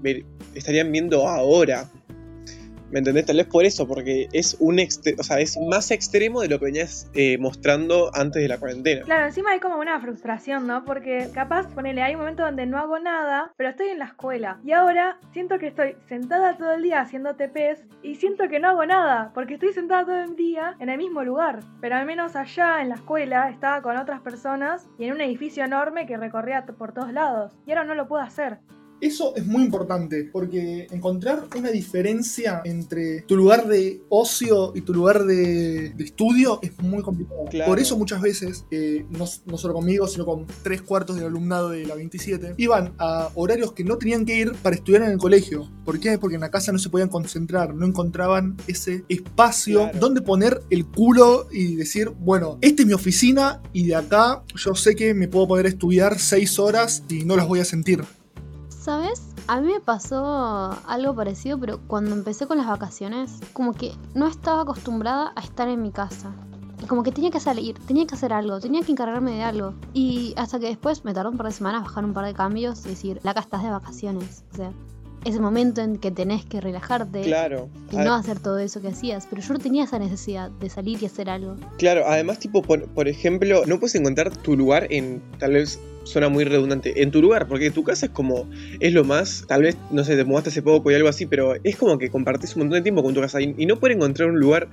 estarían 0.56 0.92
viendo 0.92 1.28
ahora. 1.28 1.90
¿Me 2.92 3.00
entendés? 3.00 3.26
Tal 3.26 3.38
vez 3.38 3.46
por 3.46 3.66
eso, 3.66 3.88
porque 3.88 4.28
es 4.34 4.58
un 4.60 4.80
o 4.80 5.24
sea, 5.24 5.40
es 5.40 5.58
más 5.70 5.92
extremo 5.92 6.42
de 6.42 6.48
lo 6.48 6.60
que 6.60 6.66
venías 6.66 7.10
eh, 7.14 7.38
mostrando 7.38 8.10
antes 8.14 8.42
de 8.42 8.48
la 8.48 8.58
cuarentena. 8.58 9.04
Claro, 9.04 9.26
encima 9.26 9.52
hay 9.52 9.60
como 9.60 9.78
una 9.78 10.00
frustración, 10.00 10.66
¿no? 10.66 10.86
Porque 10.86 11.30
capaz, 11.34 11.68
ponele, 11.68 12.02
hay 12.02 12.16
un 12.16 12.22
momento 12.22 12.44
donde 12.44 12.66
no 12.66 12.78
hago 12.78 12.98
nada, 13.00 13.52
pero 13.58 13.70
estoy 13.70 13.90
en 13.90 14.00
la 14.00 14.06
escuela. 14.06 14.60
Y 14.64 14.72
ahora 14.72 15.20
siento 15.34 15.60
que 15.60 15.68
estoy 15.68 15.96
sentada 16.08 16.58
todo 16.58 16.74
el 16.74 16.82
día 16.82 17.02
haciendo 17.02 17.36
TPs 17.36 17.86
y 18.02 18.16
siento 18.16 18.48
que 18.48 18.60
no 18.60 18.70
hago 18.70 18.86
nada, 18.86 19.32
porque 19.34 19.56
estoy 19.56 19.74
sentada 19.74 20.06
todo 20.06 20.24
el 20.24 20.36
día 20.36 20.76
en 20.80 20.90
el 20.90 20.98
mismo 20.98 21.24
lugar. 21.24 21.60
Pero 21.82 21.96
al 21.96 22.06
menos 22.06 22.36
allá 22.36 22.82
en 22.82 22.90
la 22.90 22.96
escuela 22.96 23.50
estaba 23.50 23.82
con 23.82 23.98
otras 23.98 24.22
personas 24.22 24.88
y 24.98 25.06
en 25.06 25.14
un 25.14 25.22
edificio 25.22 25.64
enorme 25.64 26.08
que 26.08 26.18
recorría 26.18 26.66
por 26.66 26.94
todos 26.94 27.14
lados. 27.14 27.54
Y 27.66 27.72
ahora 27.72 27.84
no 27.84 27.96
lo 27.96 28.08
puedo 28.08 28.24
hacer. 28.24 28.60
Eso 29.02 29.36
es 29.36 29.46
muy 29.46 29.64
importante, 29.64 30.30
porque 30.32 30.88
encontrar 30.92 31.48
una 31.58 31.70
diferencia 31.72 32.62
entre 32.66 33.22
tu 33.22 33.36
lugar 33.36 33.68
de 33.68 34.02
ocio 34.10 34.74
y 34.76 34.82
tu 34.82 34.94
lugar 34.94 35.26
de, 35.26 35.90
de 35.90 36.04
estudio 36.04 36.60
es 36.62 36.78
muy 36.82 37.02
complicado. 37.02 37.46
Claro. 37.50 37.70
Por 37.70 37.80
eso 37.80 37.98
muchas 37.98 38.22
veces, 38.22 38.66
eh, 38.72 39.06
no, 39.10 39.26
no 39.46 39.58
solo 39.58 39.74
conmigo, 39.74 40.08
sino 40.08 40.26
con 40.26 40.46
tres 40.64 40.82
cuartos 40.82 41.16
del 41.16 41.26
alumnado 41.26 41.70
de 41.70 41.86
la 41.86 41.96
27, 41.96 42.56
iban 42.58 42.94
a 42.98 43.30
horarios 43.36 43.72
que 43.74 43.84
no 43.84 43.98
tenían 43.98 44.26
que 44.26 44.38
ir 44.38 44.54
para 44.62 44.76
estudiar 44.76 45.04
en 45.04 45.12
el 45.12 45.18
colegio. 45.18 45.70
¿Por 45.86 46.00
qué? 46.00 46.18
Porque 46.18 46.36
en 46.36 46.42
la 46.42 46.52
casa 46.52 46.72
no 46.72 46.80
se 46.80 46.90
podían 46.90 47.10
concentrar, 47.10 47.74
no 47.74 47.86
encontraban 47.86 48.58
ese 48.68 49.04
espacio 49.10 49.84
Claro. 49.84 50.00
donde 50.00 50.22
poner 50.22 50.62
el 50.70 50.86
culo 50.86 51.48
y 51.52 51.76
decir, 51.76 52.10
bueno, 52.20 52.58
esta 52.62 52.82
es 52.84 52.88
mi 52.88 52.94
oficina 52.94 53.62
y 53.74 53.88
de 53.88 53.96
acá 53.96 54.44
yo 54.56 54.76
sé 54.76 54.96
que 54.96 55.14
me 55.14 55.28
puedo 55.28 55.48
poder 55.48 55.66
estudiar 55.66 56.20
seis 56.20 56.60
horas 56.60 57.04
y 57.10 57.24
no 57.24 57.36
las 57.36 57.48
voy 57.48 57.60
a 57.60 57.66
sentir. 57.66 58.04
¿Sabes? 58.90 59.22
A 59.46 59.62
mí 59.62 59.72
me 59.72 59.80
pasó 59.80 60.76
algo 60.88 61.14
parecido, 61.14 61.60
pero 61.60 61.80
cuando 61.86 62.16
empecé 62.16 62.48
con 62.48 62.58
las 62.58 62.66
vacaciones, 62.66 63.30
como 63.54 63.74
que 63.74 63.92
no 64.16 64.26
estaba 64.26 64.64
acostumbrada 64.64 65.32
a 65.36 65.42
estar 65.42 65.70
en 65.70 65.84
mi 65.84 65.92
casa. 65.92 66.34
Y 66.82 66.88
como 66.88 67.04
que 67.04 67.12
tenía 67.12 67.30
que 67.30 67.40
salir, 67.40 67.78
tenía 67.86 68.08
que 68.08 68.16
hacer 68.16 68.34
algo, 68.34 68.60
tenía 68.60 68.82
que 68.82 68.92
encargarme 68.92 69.34
de 69.34 69.44
algo. 69.44 69.76
Y 69.94 70.34
hasta 70.38 70.58
que 70.58 70.66
después 70.66 71.06
me 71.06 71.14
tardó 71.14 71.30
un 71.30 71.38
par 71.38 71.46
de 71.46 71.52
semanas 71.52 71.84
bajar 71.84 72.04
un 72.04 72.14
par 72.16 72.26
de 72.26 72.34
cambios 72.34 72.84
y 72.88 72.90
decir, 72.90 73.20
la 73.22 73.30
acá 73.30 73.42
estás 73.42 73.62
de 73.62 73.70
vacaciones. 73.70 74.44
O 74.54 74.56
sea, 74.56 74.72
ese 75.24 75.40
momento 75.40 75.82
en 75.82 75.98
que 75.98 76.10
tenés 76.10 76.44
que 76.46 76.60
relajarte 76.60 77.22
Claro. 77.22 77.70
y 77.92 77.98
no 77.98 78.16
hacer 78.16 78.40
todo 78.40 78.58
eso 78.58 78.82
que 78.82 78.88
hacías. 78.88 79.28
Pero 79.30 79.44
yo 79.44 79.54
no 79.54 79.60
tenía 79.60 79.84
esa 79.84 80.00
necesidad 80.00 80.50
de 80.50 80.68
salir 80.68 80.98
y 81.00 81.06
hacer 81.06 81.30
algo. 81.30 81.58
Claro, 81.78 82.06
además, 82.08 82.40
tipo, 82.40 82.64
por, 82.64 82.88
por 82.88 83.08
ejemplo, 83.08 83.68
no 83.68 83.80
puedes 83.80 83.94
encontrar 83.94 84.36
tu 84.36 84.58
lugar 84.58 84.88
en 84.90 85.22
tal 85.38 85.54
vez 85.54 85.80
suena 86.10 86.30
muy 86.30 86.44
redundante, 86.44 87.02
en 87.02 87.12
tu 87.12 87.22
lugar, 87.22 87.48
porque 87.48 87.70
tu 87.72 87.84
casa 87.84 88.08
es 88.08 88.12
como, 88.12 88.50
es 88.80 88.94
lo 88.94 89.04
más, 89.04 89.46
tal 89.48 89.62
vez, 89.62 89.78
no 89.92 90.04
sé, 90.04 90.16
te 90.16 90.26
mudaste 90.26 90.50
hace 90.50 90.62
poco 90.62 90.92
y 90.92 90.96
algo 90.96 91.08
así, 91.08 91.26
pero 91.26 91.54
es 91.64 91.76
como 91.76 91.98
que 91.98 92.10
compartís 92.10 92.56
un 92.56 92.64
montón 92.64 92.80
de 92.80 92.82
tiempo 92.82 93.04
con 93.04 93.14
tu 93.14 93.22
casa 93.22 93.40
y, 93.42 93.54
y 93.58 93.66
no 93.66 93.80
poder 93.80 93.98
encontrar 93.98 94.30
un 94.30 94.40
lugar 94.40 94.68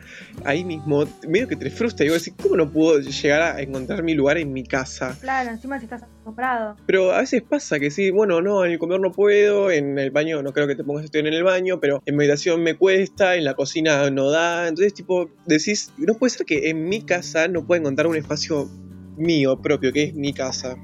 ahí 0.45 0.65
mismo, 0.65 1.05
medio 1.29 1.47
que 1.47 1.57
te 1.57 1.71
frustra. 1.71 2.07
Y 2.07 2.09
vos 2.09 2.25
decís, 2.25 2.35
¿cómo 2.43 2.57
no 2.57 2.71
puedo 2.71 3.01
llegar 3.01 3.43
a 3.43 3.61
encontrar 3.61 4.03
mi 4.03 4.15
lugar 4.15 4.39
en 4.39 4.53
mi 4.53 4.65
casa? 4.65 5.17
Claro, 5.21 5.51
encima 5.51 5.79
si 5.79 5.85
estás 5.85 6.03
acostumbrado. 6.03 6.77
Pero 6.87 7.13
a 7.13 7.21
veces 7.21 7.43
pasa 7.43 7.79
que 7.79 7.91
sí, 7.91 8.11
bueno, 8.11 8.41
no, 8.41 8.65
en 8.65 8.73
el 8.73 8.79
comedor 8.79 9.01
no 9.01 9.13
puedo, 9.13 9.71
en 9.71 9.99
el 9.99 10.11
baño 10.11 10.43
no 10.43 10.53
creo 10.53 10.67
que 10.67 10.75
te 10.75 10.85
pongas 10.85 11.05
estudiar 11.05 11.27
en 11.27 11.35
el 11.35 11.45
baño, 11.45 11.81
pero 11.81 12.03
en 12.07 12.17
mi 12.17 12.25
habitación 12.25 12.63
me 12.63 12.75
cuesta, 12.75 13.37
en 13.37 13.45
la 13.45 13.55
cocina 13.55 14.09
no 14.11 14.31
da. 14.31 14.69
Entonces, 14.69 14.95
tipo, 14.95 15.31
decís, 15.45 15.93
no 15.99 16.15
puede 16.15 16.31
ser 16.31 16.47
que 16.47 16.71
en 16.71 16.89
mi 16.89 17.03
casa 17.03 17.49
no 17.49 17.67
pueda 17.67 17.81
encontrar 17.81 18.07
un 18.07 18.17
espacio 18.17 18.69
mío 19.17 19.61
propio, 19.61 19.93
que 19.93 20.05
es 20.05 20.15
mi 20.15 20.33
casa. 20.33 20.77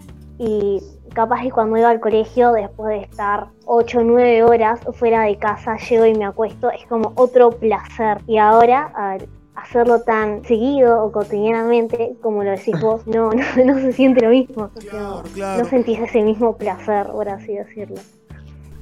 Y 0.45 0.83
capaz 1.15 1.43
que 1.43 1.53
cuando 1.53 1.77
iba 1.77 1.89
al 1.89 2.01
colegio, 2.01 2.51
después 2.51 2.89
de 2.89 3.05
estar 3.05 3.47
8 3.67 3.99
o 3.99 4.03
9 4.03 4.43
horas 4.43 4.81
fuera 4.95 5.23
de 5.23 5.37
casa, 5.37 5.77
llego 5.77 6.05
y 6.05 6.15
me 6.15 6.25
acuesto, 6.25 6.69
es 6.69 6.85
como 6.89 7.13
otro 7.15 7.51
placer. 7.51 8.19
Y 8.27 8.39
ahora, 8.39 8.93
al 8.97 9.29
hacerlo 9.55 10.01
tan 10.01 10.45
seguido 10.45 11.05
o 11.05 11.13
cotidianamente, 11.13 12.17
como 12.21 12.43
lo 12.43 12.51
decís 12.51 12.75
vos, 12.81 13.07
no, 13.07 13.31
no, 13.57 13.65
no 13.65 13.75
se 13.79 13.93
siente 13.93 14.23
lo 14.23 14.31
mismo. 14.31 14.69
O 14.75 14.81
sea, 14.81 14.91
Claro, 14.91 15.23
claro. 15.33 15.63
No 15.63 15.71
sentís 15.71 16.01
ese 16.01 16.23
mismo 16.23 16.57
placer, 16.57 17.07
por 17.07 17.29
así 17.29 17.55
decirlo. 17.55 18.01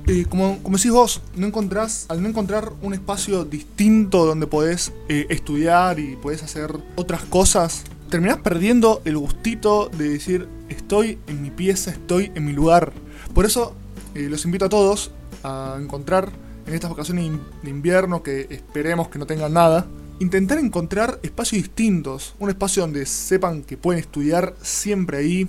Eh, 0.06 0.24
como, 0.30 0.62
como 0.62 0.78
decís 0.78 0.92
vos, 0.92 1.20
no 1.36 1.46
encontrás, 1.46 2.06
al 2.08 2.22
no 2.22 2.28
encontrar 2.30 2.72
un 2.80 2.94
espacio 2.94 3.44
distinto 3.44 4.24
donde 4.24 4.46
podés 4.46 4.94
eh, 5.10 5.26
estudiar 5.28 5.98
y 5.98 6.16
podés 6.16 6.42
hacer 6.42 6.72
otras 6.96 7.22
cosas, 7.24 7.84
terminás 8.10 8.38
perdiendo 8.38 9.00
el 9.04 9.16
gustito 9.16 9.88
de 9.88 10.08
decir 10.10 10.48
estoy 10.68 11.18
en 11.28 11.42
mi 11.42 11.50
pieza, 11.50 11.92
estoy 11.92 12.32
en 12.34 12.44
mi 12.44 12.52
lugar. 12.52 12.92
Por 13.32 13.46
eso 13.46 13.74
eh, 14.14 14.28
los 14.28 14.44
invito 14.44 14.64
a 14.64 14.68
todos 14.68 15.12
a 15.44 15.78
encontrar 15.80 16.30
en 16.66 16.74
estas 16.74 16.90
vacaciones 16.90 17.30
de 17.62 17.70
invierno, 17.70 18.22
que 18.22 18.48
esperemos 18.50 19.08
que 19.08 19.18
no 19.18 19.26
tengan 19.26 19.52
nada, 19.52 19.86
intentar 20.18 20.58
encontrar 20.58 21.20
espacios 21.22 21.62
distintos. 21.62 22.34
Un 22.40 22.50
espacio 22.50 22.82
donde 22.82 23.06
sepan 23.06 23.62
que 23.62 23.76
pueden 23.76 24.00
estudiar 24.00 24.54
siempre 24.60 25.18
ahí, 25.18 25.48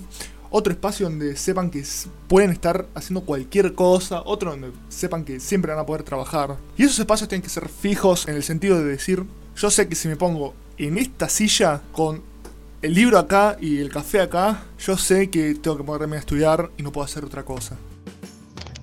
otro 0.50 0.72
espacio 0.72 1.08
donde 1.08 1.36
sepan 1.36 1.68
que 1.68 1.84
pueden 2.28 2.50
estar 2.50 2.86
haciendo 2.94 3.22
cualquier 3.22 3.74
cosa, 3.74 4.22
otro 4.24 4.52
donde 4.52 4.70
sepan 4.88 5.24
que 5.24 5.40
siempre 5.40 5.72
van 5.72 5.80
a 5.80 5.86
poder 5.86 6.04
trabajar. 6.04 6.56
Y 6.76 6.84
esos 6.84 6.98
espacios 6.98 7.28
tienen 7.28 7.42
que 7.42 7.48
ser 7.48 7.68
fijos 7.68 8.28
en 8.28 8.36
el 8.36 8.44
sentido 8.44 8.78
de 8.78 8.84
decir, 8.84 9.24
yo 9.56 9.70
sé 9.70 9.88
que 9.88 9.96
si 9.96 10.06
me 10.06 10.16
pongo 10.16 10.54
en 10.78 10.98
esta 10.98 11.28
silla 11.28 11.82
con 11.92 12.31
el 12.82 12.94
libro 12.94 13.18
acá 13.18 13.56
y 13.60 13.78
el 13.78 13.88
café 13.90 14.20
acá, 14.20 14.64
yo 14.78 14.96
sé 14.96 15.30
que 15.30 15.54
tengo 15.54 15.76
que 15.76 15.84
ponerme 15.84 16.16
a 16.16 16.18
estudiar 16.18 16.70
y 16.76 16.82
no 16.82 16.90
puedo 16.90 17.04
hacer 17.04 17.24
otra 17.24 17.44
cosa. 17.44 17.78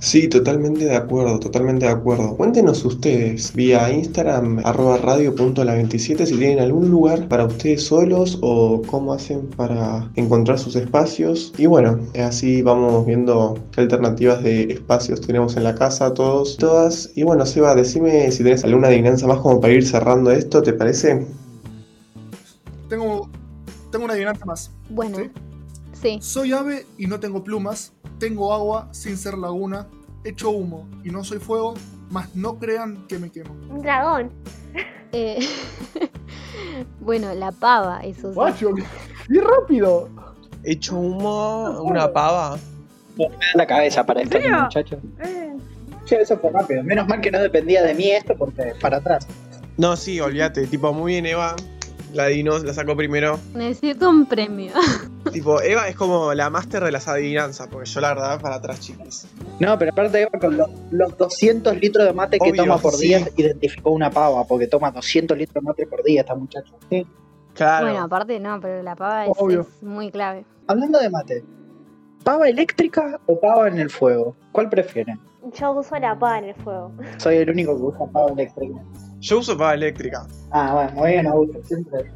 Sí, 0.01 0.29
totalmente 0.29 0.85
de 0.85 0.95
acuerdo, 0.95 1.39
totalmente 1.39 1.85
de 1.85 1.91
acuerdo. 1.91 2.37
Cuéntenos 2.37 2.85
ustedes 2.85 3.53
vía 3.53 3.91
Instagram, 3.91 4.61
arroba 4.63 4.97
radio.la27, 4.97 6.25
si 6.25 6.37
tienen 6.37 6.59
algún 6.59 6.89
lugar 6.89 7.27
para 7.27 7.43
ustedes 7.43 7.83
solos 7.83 8.39
o 8.41 8.81
cómo 8.87 9.11
hacen 9.11 9.47
para 9.57 10.09
encontrar 10.15 10.57
sus 10.57 10.77
espacios. 10.77 11.53
Y 11.57 11.65
bueno, 11.65 11.99
así 12.17 12.61
vamos 12.61 13.05
viendo 13.05 13.59
qué 13.73 13.81
alternativas 13.81 14.41
de 14.41 14.71
espacios 14.71 15.19
tenemos 15.19 15.57
en 15.57 15.65
la 15.65 15.75
casa 15.75 16.13
todos, 16.13 16.55
todas. 16.55 17.11
Y 17.15 17.23
bueno, 17.23 17.45
Seba, 17.45 17.75
decime 17.75 18.31
si 18.31 18.43
tenés 18.43 18.63
alguna 18.63 18.87
adivinanza 18.87 19.27
más 19.27 19.39
como 19.39 19.59
para 19.59 19.73
ir 19.73 19.85
cerrando 19.85 20.31
esto, 20.31 20.61
¿te 20.63 20.71
parece? 20.71 21.27
Tengo, 22.87 23.18
tengo 23.91 24.05
una 24.05 24.13
adivinanza 24.13 24.45
más. 24.45 24.71
Bueno, 24.89 25.17
¿Sí? 25.17 25.31
sí. 25.93 26.19
Soy 26.21 26.53
ave 26.53 26.85
y 26.97 27.07
no 27.07 27.19
tengo 27.19 27.43
plumas, 27.43 27.93
tengo 28.19 28.53
agua 28.53 28.87
sin 28.91 29.17
ser 29.17 29.37
laguna, 29.37 29.87
echo 30.23 30.49
humo 30.49 30.87
y 31.03 31.09
no 31.09 31.23
soy 31.23 31.39
fuego, 31.39 31.73
mas 32.09 32.35
no 32.35 32.57
crean 32.57 33.05
que 33.07 33.19
me 33.19 33.29
quemo. 33.29 33.53
Un 33.69 33.81
dragón. 33.81 34.31
Eh, 35.11 35.39
bueno, 36.99 37.33
la 37.33 37.51
pava, 37.51 37.99
eso 38.01 38.29
sí. 38.29 38.35
Guacho, 38.35 38.71
¡qué 38.75 39.41
rápido! 39.41 40.09
Hecho 40.63 40.97
humo, 40.97 41.81
una 41.81 42.11
pava. 42.11 42.57
Me 43.17 43.25
da 43.27 43.35
la 43.55 43.67
cabeza 43.67 44.05
para 44.05 44.21
esto, 44.21 44.37
serio? 44.37 44.61
muchachos. 44.61 44.99
Eh, 45.23 45.49
Sí, 46.05 46.15
eso 46.15 46.39
fue 46.39 46.49
rápido. 46.49 46.83
Menos 46.83 47.07
mal 47.07 47.21
que 47.21 47.29
no 47.29 47.37
dependía 47.39 47.83
de 47.83 47.93
mí 47.93 48.09
esto 48.09 48.33
porque 48.35 48.73
para 48.81 48.97
atrás. 48.97 49.27
No, 49.77 49.95
sí, 49.95 50.19
olvídate, 50.19 50.65
tipo, 50.65 50.91
muy 50.91 51.11
bien 51.13 51.27
Eva. 51.27 51.55
La 52.13 52.25
dinos, 52.27 52.63
la 52.63 52.73
sacó 52.73 52.95
primero. 52.95 53.39
Necesito 53.53 54.09
un 54.09 54.25
premio. 54.25 54.73
Tipo, 55.31 55.61
Eva 55.61 55.87
es 55.87 55.95
como 55.95 56.33
la 56.33 56.49
máster 56.49 56.83
de 56.83 56.91
las 56.91 57.07
adivinanzas, 57.07 57.67
porque 57.67 57.87
yo 57.87 58.01
la 58.01 58.09
verdad 58.09 58.41
para 58.41 58.55
atrás, 58.55 58.79
chiquis. 58.79 59.27
No, 59.59 59.77
pero 59.77 59.91
aparte 59.91 60.21
Eva 60.21 60.39
con 60.39 60.57
los, 60.57 60.69
los 60.91 61.17
200 61.17 61.79
litros 61.79 62.05
de 62.05 62.13
mate 62.13 62.39
que 62.39 62.51
toma 62.53 62.77
por 62.79 62.93
sí. 62.93 63.07
día 63.07 63.27
identificó 63.35 63.91
una 63.91 64.09
pava 64.09 64.43
porque 64.45 64.65
toma 64.67 64.91
200 64.91 65.37
litros 65.37 65.53
de 65.53 65.61
mate 65.61 65.85
por 65.85 66.03
día 66.03 66.21
esta 66.21 66.33
muchacha. 66.33 66.73
Sí. 66.89 67.05
Claro. 67.53 67.87
Bueno, 67.87 68.03
aparte 68.03 68.39
no, 68.39 68.59
pero 68.59 68.81
la 68.81 68.95
pava 68.95 69.25
es 69.25 69.83
muy 69.83 70.09
clave. 70.09 70.45
Hablando 70.67 70.99
de 70.99 71.09
mate, 71.09 71.43
¿pava 72.23 72.49
eléctrica 72.49 73.19
o 73.25 73.39
pava 73.39 73.67
en 73.67 73.79
el 73.79 73.89
fuego? 73.89 74.35
¿Cuál 74.51 74.69
prefieren? 74.69 75.19
Yo 75.53 75.71
uso 75.73 75.97
la 75.99 76.17
pava 76.17 76.39
en 76.39 76.45
el 76.45 76.55
fuego. 76.55 76.91
Soy 77.17 77.37
el 77.37 77.49
único 77.49 77.75
que 77.75 77.83
usa 77.83 78.05
pava 78.11 78.31
eléctrica. 78.31 78.79
Yo 79.19 79.39
uso 79.39 79.57
pava 79.57 79.73
eléctrica. 79.73 80.25
Ah, 80.51 80.73
bueno, 80.73 80.91
muy 80.93 81.11
bien, 81.11 81.27
Augusto, 81.27 81.59
siempre. 81.65 82.11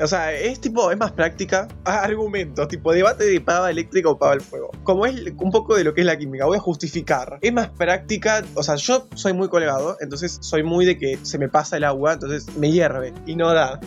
O 0.00 0.06
sea, 0.08 0.32
es 0.32 0.60
tipo, 0.60 0.90
es 0.90 0.98
más 0.98 1.12
práctica. 1.12 1.68
Ah, 1.84 2.02
Argumentos, 2.02 2.66
tipo 2.66 2.92
debate 2.92 3.24
de 3.24 3.40
pava 3.40 3.70
eléctrica 3.70 4.08
o 4.08 4.18
pava 4.18 4.32
al 4.32 4.40
fuego. 4.40 4.70
Como 4.82 5.06
es 5.06 5.32
un 5.38 5.50
poco 5.52 5.76
de 5.76 5.84
lo 5.84 5.94
que 5.94 6.00
es 6.00 6.06
la 6.06 6.16
química, 6.16 6.46
voy 6.46 6.56
a 6.56 6.60
justificar. 6.60 7.38
Es 7.40 7.52
más 7.52 7.68
práctica, 7.68 8.42
o 8.54 8.62
sea, 8.62 8.74
yo 8.74 9.06
soy 9.14 9.32
muy 9.32 9.48
colgado, 9.48 9.96
entonces 10.00 10.38
soy 10.40 10.64
muy 10.64 10.84
de 10.84 10.98
que 10.98 11.18
se 11.22 11.38
me 11.38 11.48
pasa 11.48 11.76
el 11.76 11.84
agua, 11.84 12.14
entonces 12.14 12.56
me 12.56 12.72
hierve 12.72 13.12
y 13.26 13.36
no 13.36 13.52
da. 13.52 13.78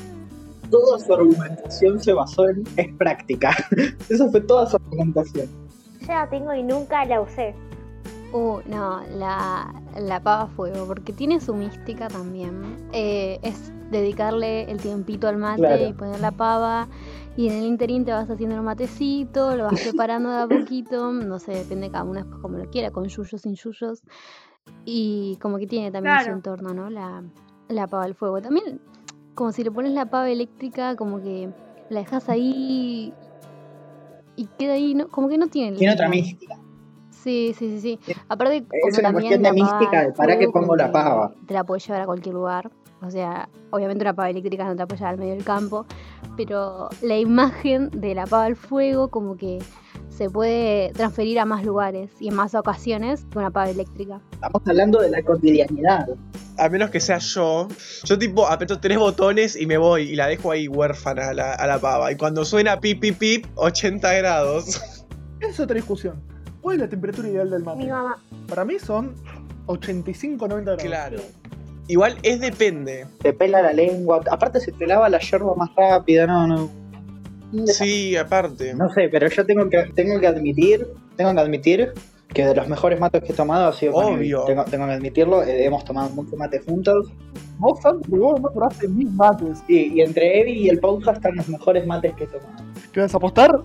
Toda 0.69 0.99
su 0.99 1.13
argumentación 1.13 2.01
se 2.01 2.13
basó 2.13 2.47
en 2.49 2.63
es 2.77 2.93
práctica. 2.95 3.51
Esa 4.09 4.29
fue 4.29 4.41
toda 4.41 4.65
su 4.65 4.77
argumentación. 4.77 5.47
Ya 6.07 6.23
la 6.23 6.29
tengo 6.29 6.53
y 6.53 6.63
nunca 6.63 7.03
la 7.05 7.21
usé. 7.21 7.53
Uh, 8.33 8.59
no, 8.67 9.01
la, 9.15 9.73
la 9.97 10.19
pava 10.21 10.47
fuego, 10.47 10.85
porque 10.85 11.13
tiene 11.13 11.39
su 11.39 11.53
mística 11.55 12.07
también. 12.07 12.89
Eh, 12.91 13.39
es 13.41 13.71
dedicarle 13.89 14.69
el 14.69 14.77
tiempito 14.79 15.27
al 15.27 15.37
mate 15.37 15.61
Claro. 15.61 15.87
y 15.87 15.93
poner 15.93 16.19
la 16.19 16.31
pava. 16.31 16.87
Y 17.37 17.47
en 17.47 17.53
el 17.53 17.65
interín 17.65 18.03
te 18.03 18.11
vas 18.11 18.29
haciendo 18.29 18.55
el 18.55 18.63
matecito, 18.63 19.55
lo 19.55 19.65
vas 19.65 19.79
preparando 19.81 20.29
de 20.29 20.37
a 20.37 20.47
poquito. 20.47 21.11
No 21.11 21.39
sé, 21.39 21.53
depende 21.53 21.89
cada 21.89 22.03
uno 22.03 22.15
después 22.15 22.41
como 22.41 22.57
lo 22.57 22.69
quiera, 22.69 22.91
con 22.91 23.05
yuyos, 23.07 23.41
sin 23.41 23.55
yuyos. 23.55 24.01
Y 24.85 25.37
como 25.41 25.57
que 25.57 25.67
tiene 25.67 25.91
también 25.91 26.15
su 26.25 26.31
entorno, 26.31 26.73
¿no? 26.73 26.89
La, 26.89 27.23
la 27.69 27.87
pava 27.87 28.03
al 28.03 28.15
fuego. 28.15 28.41
También, 28.41 28.81
como 29.35 29.51
si 29.51 29.63
le 29.63 29.71
pones 29.71 29.93
la 29.93 30.07
pava 30.09 30.29
eléctrica, 30.29 30.95
como 30.95 31.21
que 31.21 31.49
la 31.89 31.99
dejas 31.99 32.27
ahí 32.27 33.13
y 34.35 34.45
queda 34.57 34.73
ahí, 34.73 34.95
¿no? 34.95 35.07
Como 35.07 35.29
que 35.29 35.37
no 35.37 35.47
tiene. 35.47 35.77
Tiene 35.77 35.93
otra 35.93 36.09
mística. 36.09 36.57
Sí, 37.27 37.53
sí, 37.59 37.77
sí, 37.77 37.81
sí. 37.81 38.13
Aparte, 38.29 38.55
Es 38.55 38.63
como 38.63 38.93
una 38.99 39.01
también 39.01 39.13
cuestión 39.13 39.43
de 39.43 39.51
mística 39.51 40.01
de 40.05 40.13
para 40.13 40.35
fuego, 40.35 40.51
pongo 40.53 40.75
la 40.77 40.85
que 40.85 40.91
pava. 40.93 41.33
Te 41.45 41.53
la 41.53 41.65
puedes 41.65 41.85
llevar 41.85 42.03
a 42.03 42.05
cualquier 42.05 42.35
lugar. 42.35 42.71
O 43.01 43.11
sea, 43.11 43.49
obviamente 43.71 44.01
una 44.05 44.13
pava 44.13 44.29
eléctrica 44.29 44.63
no 44.63 44.71
te 44.71 44.77
la 44.77 44.87
puedes 44.87 45.01
llevar 45.01 45.15
al 45.15 45.19
medio 45.19 45.33
del 45.33 45.43
campo, 45.43 45.85
pero 46.37 46.87
la 47.01 47.17
imagen 47.17 47.89
de 47.89 48.15
la 48.15 48.27
pava 48.27 48.45
al 48.45 48.55
fuego 48.55 49.09
como 49.09 49.35
que 49.35 49.59
se 50.07 50.29
puede 50.29 50.93
transferir 50.93 51.37
a 51.39 51.43
más 51.43 51.65
lugares 51.65 52.11
y 52.21 52.29
en 52.29 52.35
más 52.35 52.55
ocasiones 52.55 53.25
que 53.29 53.39
una 53.39 53.51
pava 53.51 53.71
eléctrica. 53.71 54.21
Estamos 54.31 54.61
hablando 54.65 55.01
de 55.01 55.09
la 55.09 55.21
cotidianidad. 55.21 56.07
A 56.57 56.69
menos 56.69 56.91
que 56.91 57.01
sea 57.01 57.17
yo, 57.17 57.67
yo 58.05 58.17
tipo 58.17 58.47
aprieto 58.47 58.79
tres 58.79 58.97
botones 58.97 59.59
y 59.59 59.65
me 59.65 59.77
voy 59.77 60.03
y 60.03 60.15
la 60.15 60.27
dejo 60.27 60.51
ahí 60.51 60.69
huérfana 60.69 61.31
a 61.31 61.33
la, 61.33 61.53
a 61.55 61.67
la 61.67 61.77
pava. 61.77 62.09
Y 62.09 62.15
cuando 62.15 62.45
suena 62.45 62.79
pip 62.79 63.01
pip 63.01 63.17
pip, 63.17 63.45
80 63.55 64.13
grados. 64.13 64.81
Es 65.41 65.59
otra 65.59 65.75
discusión. 65.75 66.36
¿Cuál 66.67 66.75
es 66.75 66.81
la 66.81 66.89
temperatura 66.89 67.29
ideal 67.29 67.49
del 67.49 67.59
Mi 67.61 67.65
mate? 67.65 67.87
mamá. 67.87 68.17
Para 68.49 68.65
mí 68.65 68.73
son 68.77 69.15
85-90 69.67 70.63
grados. 70.63 70.83
Claro. 70.83 71.17
Igual 71.87 72.17
es 72.23 72.41
depende. 72.41 73.07
Te 73.21 73.31
pela 73.31 73.61
la 73.61 73.71
lengua. 73.71 74.19
Aparte 74.29 74.59
se 74.59 74.73
te 74.73 74.85
lava 74.85 75.07
la 75.07 75.19
yerba 75.19 75.55
más 75.55 75.69
rápido, 75.77 76.27
no, 76.27 76.45
no. 76.45 76.69
Sí, 77.67 78.17
aparte. 78.17 78.73
No 78.73 78.89
sé, 78.89 79.07
pero 79.07 79.29
yo 79.29 79.45
tengo 79.45 79.69
que, 79.69 79.81
tengo 79.95 80.19
que 80.19 80.27
admitir, 80.27 80.85
tengo 81.15 81.33
que 81.33 81.39
admitir 81.39 81.93
que 82.33 82.45
de 82.45 82.53
los 82.53 82.67
mejores 82.67 82.99
mates 82.99 83.23
que 83.23 83.31
he 83.31 83.35
tomado 83.35 83.69
ha 83.69 83.71
sido 83.71 83.93
Obvio. 83.93 84.43
Tengo, 84.43 84.65
tengo 84.65 84.87
que 84.87 84.91
admitirlo, 84.91 85.43
eh, 85.43 85.63
hemos 85.63 85.85
tomado 85.85 86.09
mucho 86.09 86.35
mate 86.35 86.59
juntos. 86.59 87.07
Vos, 87.59 87.79
Santi, 87.79 88.09
vos 88.09 88.41
no 88.41 88.51
probaste 88.51 88.89
mis 88.89 89.09
mates. 89.09 89.63
Y, 89.69 89.93
y 89.93 90.01
entre 90.01 90.41
Evi 90.41 90.51
y 90.65 90.67
el 90.67 90.81
Pausa 90.81 91.13
están 91.13 91.37
los 91.37 91.47
mejores 91.47 91.87
mates 91.87 92.13
que 92.15 92.25
he 92.25 92.27
tomado. 92.27 92.61
¿Qué 92.91 92.99
vas 92.99 93.13
a 93.13 93.17
apostar? 93.17 93.57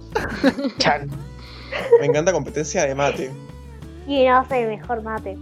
Chan. 0.79 1.11
Me 2.01 2.07
encanta 2.07 2.33
competencia 2.33 2.87
de 2.87 2.95
mate. 2.95 3.31
¿Quién 4.07 4.33
hace 4.33 4.63
el 4.63 4.69
mejor 4.69 5.03
mate? 5.03 5.37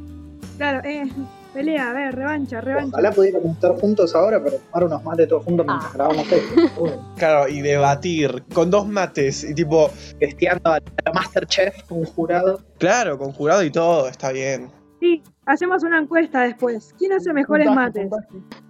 claro, 0.57 0.81
eh, 0.89 1.11
Pelea, 1.55 1.91
a 1.91 1.93
ver, 1.95 2.15
revancha, 2.15 2.61
revancha. 2.61 2.91
Ojalá 2.93 3.11
pudiéramos 3.11 3.55
estar 3.57 3.73
juntos 3.81 4.15
ahora 4.15 4.39
para 4.45 4.57
tomar 4.59 4.85
unos 4.85 5.03
mates 5.05 5.27
todos 5.29 5.45
juntos 5.45 5.67
mientras 5.67 5.91
Ah. 5.91 5.95
grabamos 5.97 6.31
esto. 6.31 6.81
Uy, 6.83 6.91
Claro, 7.17 7.49
y 7.49 7.61
debatir 7.61 8.45
con 8.55 8.71
dos 8.71 8.87
mates. 8.87 9.43
Y 9.43 9.53
tipo, 9.55 9.91
Testeando 10.21 10.71
a 10.75 10.79
la 11.05 11.13
Masterchef, 11.13 11.91
un 11.91 12.05
jurado. 12.05 12.61
claro, 12.79 13.19
con 13.19 13.33
jurado 13.33 13.65
y 13.65 13.71
todo, 13.73 14.07
está 14.09 14.31
bien. 14.31 14.71
Sí, 15.01 15.23
hacemos 15.47 15.83
una 15.83 15.99
encuesta 15.99 16.43
después. 16.43 16.95
¿Quién 16.99 17.15
hace 17.15 17.33
mejores 17.33 17.67
Puntaje, 17.67 17.87
mates? 17.89 18.09
puntaje. 18.09 18.61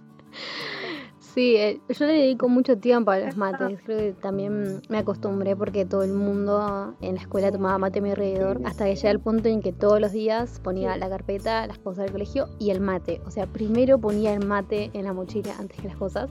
Sí, 1.33 1.55
eh, 1.55 1.79
yo 1.87 2.05
le 2.05 2.13
dedico 2.13 2.49
mucho 2.49 2.77
tiempo 2.77 3.11
a 3.11 3.19
los 3.19 3.37
mates. 3.37 3.79
Creo 3.85 3.97
que 3.99 4.13
también 4.21 4.81
me 4.89 4.97
acostumbré 4.97 5.55
porque 5.55 5.85
todo 5.85 6.03
el 6.03 6.11
mundo 6.11 6.93
en 6.99 7.15
la 7.15 7.21
escuela 7.21 7.49
tomaba 7.51 7.77
mate 7.77 7.99
a 7.99 8.01
mi 8.01 8.09
alrededor. 8.09 8.59
Hasta 8.65 8.83
que 8.85 8.95
llegué 8.95 9.07
al 9.09 9.19
punto 9.21 9.47
en 9.47 9.61
que 9.61 9.71
todos 9.71 10.01
los 10.01 10.11
días 10.11 10.59
ponía 10.61 10.97
la 10.97 11.07
carpeta, 11.09 11.65
las 11.67 11.77
cosas 11.79 12.03
del 12.03 12.11
colegio 12.11 12.49
y 12.59 12.71
el 12.71 12.81
mate. 12.81 13.21
O 13.25 13.31
sea, 13.31 13.45
primero 13.47 13.97
ponía 13.97 14.33
el 14.33 14.45
mate 14.45 14.91
en 14.93 15.05
la 15.05 15.13
mochila 15.13 15.53
antes 15.57 15.79
que 15.79 15.87
las 15.87 15.95
cosas. 15.95 16.29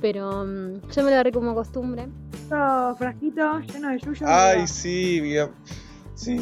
Pero 0.00 0.44
mm, 0.46 0.88
yo 0.90 1.02
me 1.02 1.10
lo 1.10 1.14
agarré 1.16 1.32
como 1.32 1.54
costumbre. 1.54 2.08
Todo 2.48 2.96
frasquito 2.96 3.60
lleno 3.60 3.88
de 3.90 3.98
yuyo. 3.98 4.26
Ay, 4.26 4.66
sí, 4.66 5.20
bien. 5.20 5.50
Sí, 6.14 6.38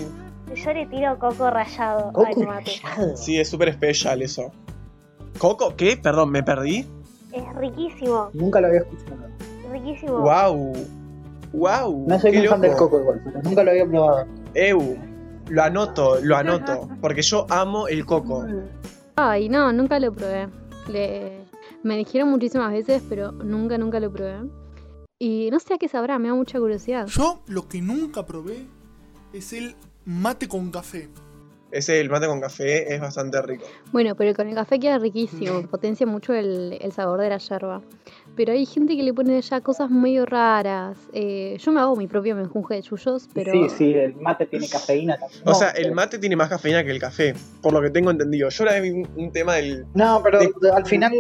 Yo 0.55 0.73
le 0.73 0.87
tiro 0.87 1.19
coco 1.19 1.51
rallado 1.51 2.13
Coco 2.13 2.41
al 2.41 2.47
mate. 2.47 2.73
rallado. 2.85 3.17
sí, 3.17 3.39
es 3.41 3.49
súper 3.49 3.71
especial 3.71 4.23
eso. 4.23 4.53
¿Coco? 5.39 5.75
¿Qué? 5.77 5.97
Perdón, 5.97 6.31
me 6.31 6.45
perdí. 6.45 6.87
Es 7.35 7.57
riquísimo, 7.57 8.31
Nunca 8.33 8.61
lo 8.61 8.69
había 8.69 8.81
escuchado. 8.81 9.27
riquísimo. 9.73 10.21
Wow. 10.21 10.73
Wow. 11.53 12.05
No 12.09 12.21
soy 12.21 12.33
qué 12.33 12.39
muy 12.39 12.49
fan 12.49 12.61
del 12.61 12.77
coco 12.77 13.01
igual, 13.01 13.21
pero 13.25 13.43
nunca 13.43 13.65
lo 13.65 13.71
había 13.71 13.87
probado. 13.87 14.27
Eu, 14.55 14.99
lo 15.49 15.63
anoto, 15.63 16.21
lo 16.23 16.37
anoto. 16.37 16.89
Porque 17.01 17.23
yo 17.23 17.47
amo 17.51 17.89
el 17.89 18.07
coco. 18.07 18.47
Ay, 19.17 19.49
no, 19.49 19.73
nunca 19.73 19.99
lo 19.99 20.13
probé. 20.13 20.49
Le... 20.89 21.45
Me 21.83 21.97
dijeron 21.97 22.31
muchísimas 22.31 22.73
veces, 22.73 23.03
pero 23.09 23.33
nunca, 23.33 23.79
nunca 23.79 24.01
lo 24.01 24.13
probé. 24.13 24.49
Y 25.19 25.49
no 25.51 25.61
sé 25.61 25.75
a 25.75 25.79
qué 25.79 25.89
sabrá, 25.89 26.19
me 26.19 26.29
da 26.29 26.35
mucha 26.35 26.59
curiosidad. 26.59 27.07
Yo 27.07 27.43
lo 27.47 27.69
que 27.69 27.81
nunca 27.83 28.27
probé 28.27 28.67
es 29.33 29.53
el 29.53 29.75
mate 30.05 30.49
con 30.49 30.71
café. 30.71 31.09
Ese, 31.75 32.01
el 32.01 32.09
mate 32.09 32.27
con 32.27 32.41
café, 32.41 32.95
es 32.95 33.01
bastante 33.01 33.43
rico. 33.43 33.65
Bueno, 33.93 34.15
pero 34.15 34.33
con 34.35 34.49
el 34.49 34.55
café 34.55 34.79
queda 34.79 34.99
riquísimo, 34.99 35.63
potencia 35.71 36.07
mucho 36.07 36.33
el, 36.33 36.79
el 36.81 36.93
sabor 36.93 37.21
de 37.21 37.29
la 37.31 37.39
yerba. 37.39 37.83
Pero 38.37 38.53
hay 38.53 38.67
gente 38.67 38.97
que 38.97 39.03
le 39.03 39.13
pone 39.15 39.41
ya 39.41 39.61
cosas 39.61 39.91
medio 39.91 40.27
raras. 40.27 40.97
Eh, 41.13 41.57
yo 41.61 41.71
me 41.73 41.81
hago 41.81 41.95
mi 41.97 42.07
propio 42.09 42.35
menjunje 42.35 42.75
de 42.75 42.83
chullos, 42.83 43.29
pero... 43.33 43.53
Sí, 43.53 43.69
sí, 43.69 43.95
el 43.95 44.15
mate 44.17 44.47
tiene 44.47 44.69
cafeína 44.69 45.17
también. 45.19 45.43
O 45.45 45.51
No, 45.51 45.55
sea, 45.55 45.73
pero- 45.75 45.87
el 45.89 45.95
mate 45.95 46.19
tiene 46.19 46.35
más 46.37 46.49
cafeína 46.49 46.83
que 46.85 46.91
el 46.91 46.99
café, 46.99 47.35
por 47.63 47.73
lo 47.73 47.81
que 47.83 47.91
tengo 47.91 48.11
entendido. 48.11 48.49
Yo 48.49 48.65
vi 48.83 48.91
un, 48.91 49.09
un 49.17 49.31
tema 49.33 49.55
del... 49.55 49.87
No, 49.95 50.21
pero 50.25 50.41
al 50.75 50.85
final, 50.87 51.13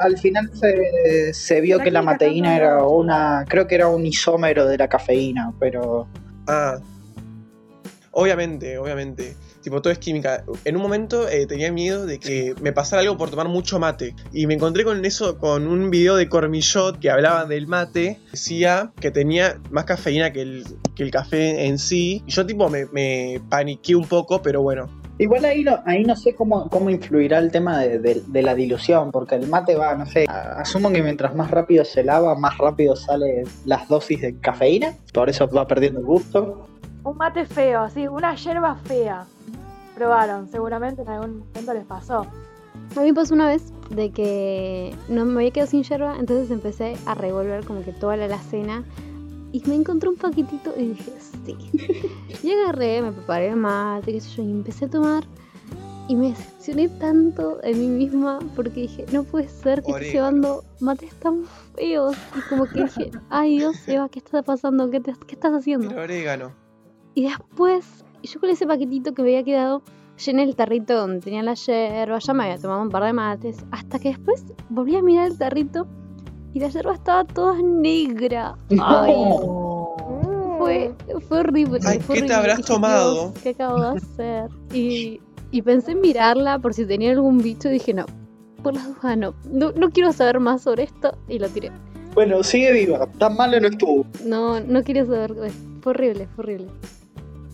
al 0.00 0.18
final 0.18 0.50
se, 0.54 1.32
se 1.34 1.60
vio 1.60 1.78
que 1.80 1.90
la 1.90 2.02
mateína 2.02 2.56
era 2.56 2.84
una, 2.84 3.44
creo 3.48 3.66
que 3.66 3.74
era 3.76 3.88
un 3.88 4.06
isómero 4.06 4.66
de 4.66 4.78
la 4.78 4.88
cafeína, 4.88 5.52
pero 5.58 6.06
Ah. 6.46 6.78
Obviamente, 8.12 8.76
obviamente. 8.78 9.36
Tipo, 9.62 9.82
todo 9.82 9.92
es 9.92 9.98
química. 9.98 10.44
En 10.64 10.76
un 10.76 10.82
momento 10.82 11.28
eh, 11.28 11.46
tenía 11.46 11.70
miedo 11.70 12.06
de 12.06 12.18
que 12.18 12.54
me 12.62 12.72
pasara 12.72 13.02
algo 13.02 13.16
por 13.16 13.30
tomar 13.30 13.48
mucho 13.48 13.78
mate. 13.78 14.14
Y 14.32 14.46
me 14.46 14.54
encontré 14.54 14.84
con 14.84 15.04
eso, 15.04 15.38
con 15.38 15.66
un 15.66 15.90
video 15.90 16.16
de 16.16 16.28
Cormillot 16.28 16.98
que 16.98 17.10
hablaba 17.10 17.44
del 17.44 17.66
mate. 17.66 18.18
Decía 18.32 18.92
que 19.00 19.10
tenía 19.10 19.58
más 19.70 19.84
cafeína 19.84 20.32
que 20.32 20.42
el, 20.42 20.64
que 20.94 21.02
el 21.02 21.10
café 21.10 21.66
en 21.66 21.78
sí. 21.78 22.22
Y 22.26 22.30
yo 22.30 22.46
tipo 22.46 22.68
me, 22.70 22.86
me 22.86 23.40
paniqué 23.50 23.94
un 23.94 24.06
poco, 24.06 24.40
pero 24.42 24.62
bueno. 24.62 24.88
igual 25.18 25.44
ahí 25.44 25.62
no, 25.62 25.78
ahí 25.84 26.04
no 26.04 26.16
sé 26.16 26.34
cómo, 26.34 26.68
cómo 26.70 26.88
influirá 26.88 27.38
el 27.38 27.50
tema 27.50 27.78
de, 27.80 27.98
de- 27.98 28.22
de 28.26 28.42
la 28.42 28.54
dilución, 28.54 29.10
porque 29.12 29.34
el 29.34 29.46
mate 29.48 29.74
va, 29.76 29.94
no 29.94 30.06
sé, 30.06 30.24
asumo 30.26 30.90
que 30.90 31.02
mientras 31.02 31.34
más 31.34 31.50
rápido 31.50 31.84
se 31.84 32.02
lava, 32.02 32.34
más 32.36 32.56
rápido 32.56 32.96
salen 32.96 33.44
las 33.66 33.86
dosis 33.88 34.22
de 34.22 34.38
cafeína, 34.40 34.94
por 35.12 35.28
eso 35.28 35.46
va 35.48 35.66
perdiendo 35.66 36.00
el 36.00 36.06
gusto. 36.06 36.66
Un 37.04 37.16
mate 37.18 37.44
feo, 37.44 37.82
así, 37.82 38.06
una 38.08 38.34
yerba 38.34 38.76
fea. 38.86 39.26
Probaron, 40.04 40.48
seguramente 40.48 41.02
en 41.02 41.08
algún 41.08 41.38
momento 41.40 41.74
les 41.74 41.84
pasó. 41.84 42.26
A 42.96 43.00
mí 43.02 43.12
pasó 43.12 43.34
una 43.34 43.46
vez 43.48 43.72
de 43.90 44.10
que 44.10 44.94
no 45.08 45.24
me 45.26 45.34
había 45.40 45.50
quedado 45.50 45.70
sin 45.70 45.82
yerba, 45.82 46.16
entonces 46.18 46.50
empecé 46.50 46.96
a 47.06 47.14
revolver 47.14 47.64
como 47.66 47.84
que 47.84 47.92
toda 47.92 48.16
la 48.16 48.24
alacena 48.24 48.82
y 49.52 49.62
me 49.66 49.74
encontré 49.74 50.08
un 50.08 50.16
paquetito 50.16 50.72
y 50.76 50.88
dije, 50.88 51.12
sí. 51.44 51.56
Y 52.42 52.50
agarré, 52.52 53.02
me 53.02 53.12
preparé 53.12 53.48
el 53.48 53.56
mate, 53.56 54.12
qué 54.12 54.20
sé 54.20 54.30
yo, 54.36 54.42
y 54.42 54.50
empecé 54.50 54.86
a 54.86 54.90
tomar 54.90 55.24
y 56.08 56.16
me 56.16 56.28
decepcioné 56.30 56.88
tanto 56.88 57.56
de 57.58 57.74
mí 57.74 57.86
misma 57.88 58.38
porque 58.56 58.80
dije, 58.80 59.04
no 59.12 59.22
puede 59.22 59.48
ser 59.48 59.82
que 59.82 59.90
estés 59.92 60.08
Orégano. 60.08 60.12
llevando 60.12 60.64
mates 60.80 61.14
tan 61.16 61.44
feos. 61.76 62.16
Y 62.36 62.40
como 62.48 62.64
que 62.66 62.84
dije, 62.84 63.10
ay 63.28 63.58
Dios, 63.58 63.86
Eva, 63.86 64.08
¿qué 64.08 64.18
está 64.20 64.42
pasando? 64.42 64.90
¿Qué, 64.90 65.00
te- 65.00 65.14
qué 65.26 65.34
estás 65.34 65.52
haciendo? 65.52 65.88
Pero 65.90 66.02
orégano. 66.02 66.52
Y 67.14 67.24
después, 67.24 67.84
yo 68.26 68.40
con 68.40 68.50
ese 68.50 68.66
paquetito 68.66 69.14
que 69.14 69.22
me 69.22 69.28
había 69.30 69.44
quedado, 69.44 69.82
llené 70.24 70.42
el 70.42 70.54
tarrito 70.56 70.94
donde 70.96 71.20
tenía 71.20 71.42
la 71.42 71.54
yerba, 71.54 72.18
ya 72.18 72.34
me 72.34 72.44
había 72.44 72.58
tomado 72.58 72.82
un 72.82 72.90
par 72.90 73.04
de 73.04 73.12
mates, 73.12 73.64
hasta 73.70 73.98
que 73.98 74.10
después 74.10 74.44
volví 74.68 74.96
a 74.96 75.02
mirar 75.02 75.28
el 75.28 75.38
tarrito 75.38 75.86
y 76.52 76.60
la 76.60 76.68
yerba 76.68 76.94
estaba 76.94 77.24
toda 77.24 77.60
negra. 77.62 78.56
Ay, 78.78 79.14
Mm. 79.14 80.58
fue, 80.58 80.94
fue 81.28 81.38
horrible. 81.40 81.80
Ay, 81.86 82.00
fue 82.00 82.16
¿qué 82.16 82.22
te 82.22 82.34
habrás 82.34 82.58
Dije, 82.58 82.68
tomado? 82.72 83.14
"Dios, 83.30 83.42
¿Qué 83.42 83.48
acabo 83.50 83.80
de 83.80 83.98
hacer? 83.98 84.50
Y, 84.74 85.20
y 85.50 85.62
pensé 85.62 85.92
en 85.92 86.00
mirarla 86.00 86.58
por 86.58 86.74
si 86.74 86.84
tenía 86.84 87.12
algún 87.12 87.38
bicho 87.38 87.68
y 87.68 87.72
dije, 87.72 87.94
no, 87.94 88.04
por 88.62 88.74
las 88.74 88.86
dudas 88.94 89.16
no, 89.16 89.34
no, 89.50 89.72
no 89.72 89.90
quiero 89.90 90.12
saber 90.12 90.38
más 90.40 90.62
sobre 90.62 90.82
esto 90.84 91.16
y 91.28 91.38
lo 91.38 91.48
tiré. 91.48 91.70
Bueno, 92.14 92.42
sigue 92.42 92.72
viva, 92.72 93.06
tan 93.18 93.36
malo 93.36 93.58
no 93.60 93.68
estuvo. 93.68 94.04
No, 94.26 94.60
no 94.60 94.82
quiero 94.82 95.06
saber, 95.06 95.34
fue 95.80 95.90
horrible, 95.92 96.26
fue 96.34 96.42
horrible. 96.44 96.66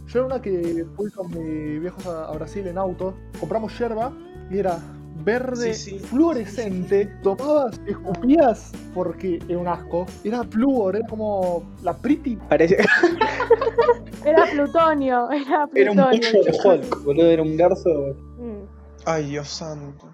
Yo 0.06 0.20
era 0.20 0.26
una 0.26 0.40
que 0.42 0.86
fui 0.94 1.10
con 1.10 1.28
mis 1.28 1.80
viejos 1.80 2.06
a, 2.06 2.26
a 2.26 2.32
Brasil 2.32 2.66
en 2.66 2.78
auto, 2.78 3.14
compramos 3.40 3.76
yerba 3.78 4.12
y 4.50 4.58
era 4.58 4.78
verde 5.24 5.74
Sí, 5.74 5.90
sí. 5.92 5.98
fluorescente. 5.98 7.06
Tomabas, 7.22 7.80
escupías 7.86 8.70
porque 8.94 9.40
era 9.48 9.58
un 9.58 9.66
asco. 9.68 10.06
Era 10.22 10.44
flúor, 10.44 10.94
era 10.96 11.06
como 11.08 11.64
la 11.82 11.96
pretty. 11.96 12.36
Parece, 12.48 12.76
Era 14.24 14.44
plutonio, 14.46 15.30
era 15.30 15.68
era 15.74 15.90
un 15.90 15.96
plutonio. 15.96 16.20
pollo 16.32 16.44
de 16.44 16.58
Hulk, 16.86 17.04
boludo, 17.04 17.26
era 17.26 17.42
un 17.42 17.56
garzo. 17.56 17.88
Mm. 18.38 18.64
Ay, 19.04 19.26
Dios 19.30 19.48
santo. 19.48 20.08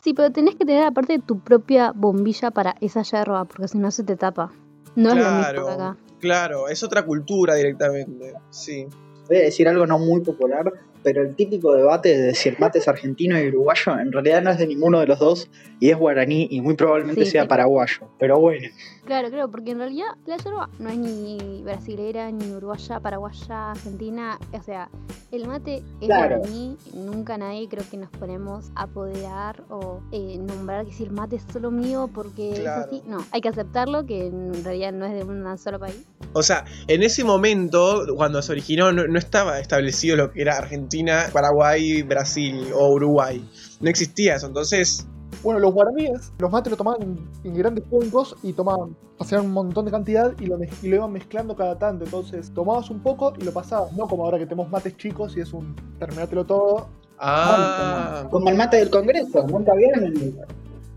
Sí, 0.00 0.14
pero 0.14 0.30
tenés 0.32 0.56
que 0.56 0.64
tener 0.64 0.84
aparte 0.84 1.18
tu 1.20 1.38
propia 1.40 1.92
bombilla 1.92 2.50
para 2.50 2.74
esa 2.80 3.02
yerba, 3.02 3.44
porque 3.44 3.68
si 3.68 3.78
no 3.78 3.90
se 3.90 4.02
te 4.04 4.16
tapa. 4.16 4.50
No 4.96 5.10
es 5.10 5.16
lo 5.16 5.30
mismo 5.30 5.66
que 5.66 5.72
acá. 5.72 5.96
Claro, 6.22 6.68
es 6.68 6.82
otra 6.82 7.04
cultura 7.04 7.54
directamente. 7.56 8.32
Sí. 8.48 8.86
Voy 9.28 9.36
a 9.36 9.40
decir 9.40 9.68
algo 9.68 9.86
no 9.86 9.98
muy 9.98 10.22
popular, 10.22 10.72
pero 11.02 11.22
el 11.22 11.34
típico 11.36 11.74
debate 11.74 12.16
de 12.16 12.34
si 12.34 12.48
el 12.48 12.56
mate 12.58 12.78
es 12.78 12.88
argentino 12.88 13.40
y 13.40 13.48
uruguayo 13.48 13.98
en 13.98 14.12
realidad 14.12 14.42
no 14.42 14.50
es 14.50 14.58
de 14.58 14.66
ninguno 14.66 15.00
de 15.00 15.06
los 15.06 15.18
dos 15.18 15.50
y 15.80 15.90
es 15.90 15.98
guaraní 15.98 16.46
y 16.50 16.60
muy 16.60 16.74
probablemente 16.74 17.24
Sí, 17.24 17.32
sea 17.32 17.42
sí. 17.42 17.48
paraguayo. 17.48 18.08
Pero 18.18 18.38
bueno, 18.38 18.68
Claro, 19.04 19.30
claro, 19.30 19.50
porque 19.50 19.72
en 19.72 19.78
realidad 19.78 20.06
la 20.26 20.36
yerba 20.36 20.70
no 20.78 20.88
es 20.88 20.96
ni 20.96 21.60
brasilera, 21.64 22.30
ni 22.30 22.52
uruguaya, 22.52 23.00
paraguaya, 23.00 23.72
argentina. 23.72 24.38
O 24.52 24.62
sea, 24.62 24.88
el 25.32 25.46
mate 25.48 25.82
es 26.00 26.06
Claro. 26.06 26.36
guaraní. 26.38 26.76
Nunca 26.94 27.36
nadie 27.36 27.68
creo 27.68 27.82
que 27.90 27.96
nos 27.96 28.10
ponemos 28.10 28.70
a 28.76 28.82
apoderar 28.84 29.64
o 29.70 30.00
eh, 30.12 30.38
nombrar 30.38 30.86
que 30.86 30.92
si 30.92 31.02
el 31.02 31.10
mate 31.10 31.34
es 31.36 31.42
solo 31.52 31.72
mío 31.72 32.08
porque 32.14 32.52
Claro. 32.60 32.82
es 32.82 32.86
así. 32.86 33.02
No, 33.08 33.18
hay 33.32 33.40
que 33.40 33.48
aceptarlo 33.48 34.06
que 34.06 34.26
en 34.28 34.62
realidad 34.64 34.92
no 34.92 35.04
es 35.06 35.14
de 35.14 35.24
un 35.24 35.58
solo 35.58 35.80
país. 35.80 36.06
O 36.34 36.42
sea, 36.44 36.64
en 36.86 37.02
ese 37.02 37.24
momento, 37.24 38.04
cuando 38.16 38.40
se 38.40 38.52
originó, 38.52 38.92
no, 38.92 39.06
no 39.08 39.18
estaba 39.18 39.58
establecido 39.58 40.16
lo 40.16 40.30
que 40.30 40.42
era 40.42 40.56
Argentina, 40.56 40.91
Paraguay, 41.32 42.02
Brasil 42.02 42.68
o 42.74 42.92
Uruguay. 42.94 43.44
No 43.80 43.88
existía 43.90 44.36
eso. 44.36 44.46
Entonces, 44.46 45.06
Bueno, 45.42 45.58
los 45.60 45.72
guaraníes, 45.72 46.32
los 46.38 46.50
mates 46.50 46.70
lo 46.70 46.76
tomaban 46.76 47.02
en, 47.02 47.16
en 47.44 47.54
grandes 47.54 47.84
cuencos 47.88 48.36
y 48.42 48.52
tomaban, 48.52 48.94
hacían 49.18 49.46
un 49.46 49.52
montón 49.52 49.84
de 49.86 49.90
cantidad 49.90 50.32
y 50.38 50.46
lo, 50.46 50.56
y 50.82 50.88
lo 50.88 50.96
iban 50.96 51.12
mezclando 51.12 51.56
cada 51.56 51.76
tanto. 51.78 52.04
Entonces 52.04 52.52
tomabas 52.54 52.90
un 52.90 53.00
poco 53.02 53.32
y 53.40 53.44
lo 53.44 53.52
pasabas, 53.52 53.92
no 53.92 54.06
como 54.06 54.24
ahora 54.24 54.38
que 54.38 54.44
tenemos 54.46 54.70
mates 54.70 54.96
chicos 54.96 55.36
y 55.36 55.40
es 55.40 55.52
un 55.52 55.74
terminátelo 55.98 56.44
todo. 56.44 56.88
ah, 57.18 58.26
como 58.30 58.48
el 58.50 58.56
mate 58.56 58.76
del 58.78 58.90
Congreso, 58.90 59.46
nunca 59.48 59.72
vieron 59.74 60.04
el, 60.04 60.36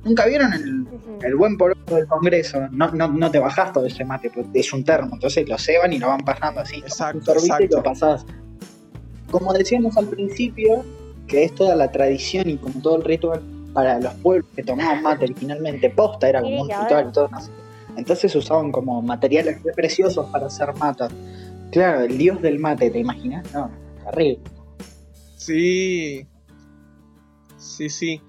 nunca 0.03 0.25
vieron 0.27 0.53
el, 0.53 0.87
el 1.23 1.35
buen 1.35 1.57
poroto 1.57 1.95
del 1.95 2.07
Congreso. 2.07 2.59
No, 2.71 2.91
no, 2.91 3.07
no 3.07 3.31
te 3.31 3.39
bajás 3.39 3.71
todo 3.73 3.85
ese 3.85 4.03
mate, 4.05 4.29
porque 4.33 4.59
es 4.59 4.73
un 4.73 4.83
termo, 4.83 5.11
entonces 5.13 5.47
lo 5.47 5.57
ceban 5.57 5.91
y 5.93 5.99
lo 5.99 6.07
van 6.07 6.21
pasando 6.25 6.61
así. 6.61 6.77
Exacto, 6.77 7.31
un 7.33 7.63
y 7.63 7.67
lo 7.67 7.83
pasás. 7.83 8.25
Como 9.37 9.51
decíamos 9.51 9.97
al 9.97 10.07
principio, 10.07 10.85
que 11.27 11.43
es 11.43 11.53
toda 11.53 11.75
la 11.75 11.91
tradición 11.91 12.47
y 12.47 12.55
como 12.55 12.81
todo 12.81 12.95
el 12.95 13.03
ritual 13.03 13.41
para 13.73 13.99
los 13.99 14.13
pueblos 14.13 14.49
que 14.55 14.63
tomaban 14.63 15.03
mate 15.03 15.25
originalmente 15.25 15.89
posta, 15.89 16.29
era 16.29 16.41
como 16.41 16.61
un 16.61 16.69
ritual 16.69 17.07
y 17.09 17.11
todo. 17.11 17.27
no 17.27 17.41
sé. 17.41 17.51
Entonces 17.97 18.33
usaban 18.33 18.71
como 18.71 19.01
materiales 19.01 19.61
re 19.61 19.73
preciosos 19.73 20.29
para 20.29 20.45
hacer 20.45 20.73
matas. 20.75 21.11
Claro, 21.69 22.05
el 22.05 22.17
dios 22.17 22.41
del 22.41 22.59
mate, 22.59 22.89
¿te 22.89 22.99
imaginas? 22.99 23.45
No, 23.53 23.69
terrible. 24.05 24.39
sí. 25.35 26.25
Sí, 27.57 27.89
sí. 27.89 28.21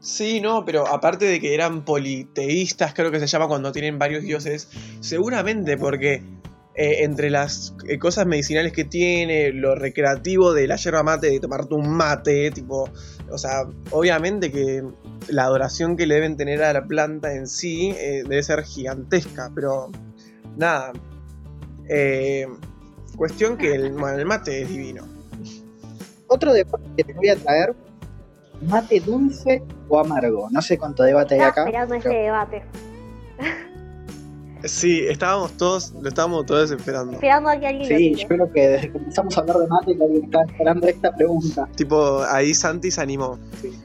Sí, 0.00 0.42
no, 0.42 0.66
pero 0.66 0.86
aparte 0.86 1.24
de 1.24 1.40
que 1.40 1.54
eran 1.54 1.82
politeístas, 1.82 2.92
creo 2.92 3.10
que 3.10 3.20
se 3.20 3.26
llama 3.26 3.48
cuando 3.48 3.72
tienen 3.72 3.98
varios 3.98 4.22
dioses, 4.22 4.68
seguramente 5.00 5.78
porque 5.78 6.33
eh, 6.76 7.04
entre 7.04 7.30
las 7.30 7.74
eh, 7.88 7.98
cosas 7.98 8.26
medicinales 8.26 8.72
que 8.72 8.84
tiene, 8.84 9.52
lo 9.52 9.74
recreativo 9.76 10.52
de 10.52 10.66
la 10.66 10.76
yerba 10.76 11.02
mate, 11.04 11.30
de 11.30 11.38
tomarte 11.40 11.74
un 11.74 11.88
mate, 11.88 12.50
tipo, 12.50 12.88
o 13.30 13.38
sea, 13.38 13.62
obviamente 13.90 14.50
que 14.50 14.82
la 15.28 15.44
adoración 15.44 15.96
que 15.96 16.06
le 16.06 16.16
deben 16.16 16.36
tener 16.36 16.62
a 16.64 16.72
la 16.72 16.84
planta 16.84 17.32
en 17.32 17.46
sí 17.46 17.94
eh, 17.96 18.24
debe 18.28 18.42
ser 18.42 18.64
gigantesca, 18.64 19.50
pero 19.54 19.88
nada. 20.56 20.92
Eh, 21.88 22.46
cuestión 23.16 23.56
que 23.56 23.72
el, 23.74 23.92
bueno, 23.92 24.18
el 24.18 24.26
mate 24.26 24.62
es 24.62 24.68
divino. 24.68 25.06
Otro 26.26 26.52
debate 26.52 26.84
que 26.96 27.04
te 27.04 27.12
voy 27.12 27.28
a 27.28 27.36
traer, 27.36 27.74
mate 28.62 28.98
dulce 28.98 29.62
o 29.88 30.00
amargo. 30.00 30.48
No 30.50 30.60
sé 30.60 30.76
cuánto 30.76 31.04
debate 31.04 31.34
hay 31.36 31.42
acá. 31.42 31.62
esperando 31.62 31.94
pero- 32.02 32.14
debate. 32.20 32.62
Sí, 34.66 35.00
estábamos 35.06 35.52
todos, 35.56 35.92
lo 36.00 36.08
estábamos 36.08 36.46
todos 36.46 36.70
esperando. 36.70 37.12
Esperando 37.12 37.50
a 37.50 37.58
que 37.58 37.66
alguien 37.66 37.88
lo 37.88 37.96
Sí, 37.96 38.10
tire. 38.10 38.22
yo 38.22 38.28
creo 38.28 38.52
que 38.52 38.68
desde 38.68 38.92
que 38.92 38.98
empezamos 38.98 39.36
a 39.36 39.40
hablar 39.40 39.58
de 39.58 39.66
mate, 39.68 39.96
que 39.96 40.02
alguien 40.04 40.24
estaba 40.24 40.44
esperando 40.44 40.86
esta 40.86 41.14
pregunta. 41.14 41.68
Tipo, 41.76 42.22
ahí 42.24 42.54
Santi 42.54 42.90
se 42.90 43.00
animó. 43.00 43.38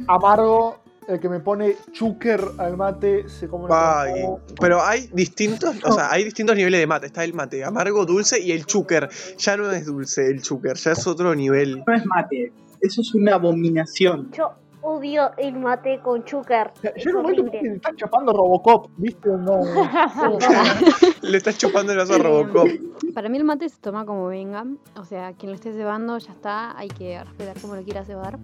Amargo, 0.07 0.79
el 1.07 1.19
que 1.19 1.27
me 1.27 1.39
pone 1.39 1.75
chúquer 1.91 2.41
al 2.57 2.77
mate, 2.77 3.27
se 3.27 3.47
come 3.47 3.65
una 3.65 4.01
Ay, 4.01 4.23
pero 4.59 4.81
hay 4.83 5.09
distintos, 5.11 5.75
o 5.83 5.91
sea, 5.91 6.11
hay 6.11 6.23
distintos 6.23 6.55
niveles 6.55 6.79
de 6.79 6.87
mate. 6.87 7.07
Está 7.07 7.23
el 7.23 7.33
mate 7.33 7.63
amargo, 7.63 8.05
dulce 8.05 8.39
y 8.39 8.51
el 8.51 8.65
chúquer. 8.65 9.09
Ya 9.37 9.57
no 9.57 9.71
es 9.71 9.85
dulce 9.85 10.27
el 10.27 10.41
chúquer, 10.41 10.75
ya 10.77 10.91
es 10.91 11.07
otro 11.07 11.33
nivel. 11.35 11.83
No 11.85 11.93
es 11.95 12.05
mate, 12.05 12.53
eso 12.81 13.01
es 13.01 13.13
una 13.15 13.35
abominación. 13.35 14.31
Yo 14.31 14.53
odio 14.81 15.31
el 15.37 15.55
mate 15.55 15.99
con 16.01 16.23
chúcar. 16.23 16.73
En 16.83 17.15
un 17.15 17.21
momento 17.21 17.51
que 17.51 17.59
están 17.59 17.95
chapando 17.95 18.33
Robocop, 18.33 18.89
¿viste? 18.97 19.29
No, 19.29 19.61
Le 21.21 21.37
estás 21.37 21.57
chupando 21.57 21.91
el 21.91 21.97
vaso 21.97 22.15
a 22.15 22.17
Robocop. 22.17 22.67
Para 23.13 23.29
mí 23.29 23.37
el 23.37 23.43
mate 23.43 23.69
se 23.69 23.79
toma 23.79 24.05
como 24.05 24.27
venga. 24.27 24.65
O 24.95 25.05
sea, 25.05 25.33
quien 25.33 25.51
lo 25.51 25.55
esté 25.55 25.73
cebando 25.73 26.17
ya 26.17 26.31
está. 26.31 26.77
Hay 26.77 26.87
que 26.87 27.23
respetar 27.23 27.59
como 27.59 27.75
lo 27.75 27.83
quiera 27.83 28.03
cebar. 28.03 28.39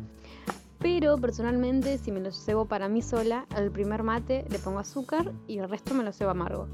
Pero 0.79 1.17
personalmente, 1.17 1.97
si 1.97 2.11
me 2.11 2.19
lo 2.19 2.31
cebo 2.31 2.65
para 2.65 2.89
mí 2.89 3.01
sola, 3.01 3.45
al 3.55 3.71
primer 3.71 4.03
mate 4.03 4.45
le 4.49 4.59
pongo 4.59 4.79
azúcar 4.79 5.31
y 5.47 5.57
el 5.57 5.69
resto 5.69 5.93
me 5.93 6.03
lo 6.03 6.11
cebo 6.11 6.31
amargo. 6.31 6.67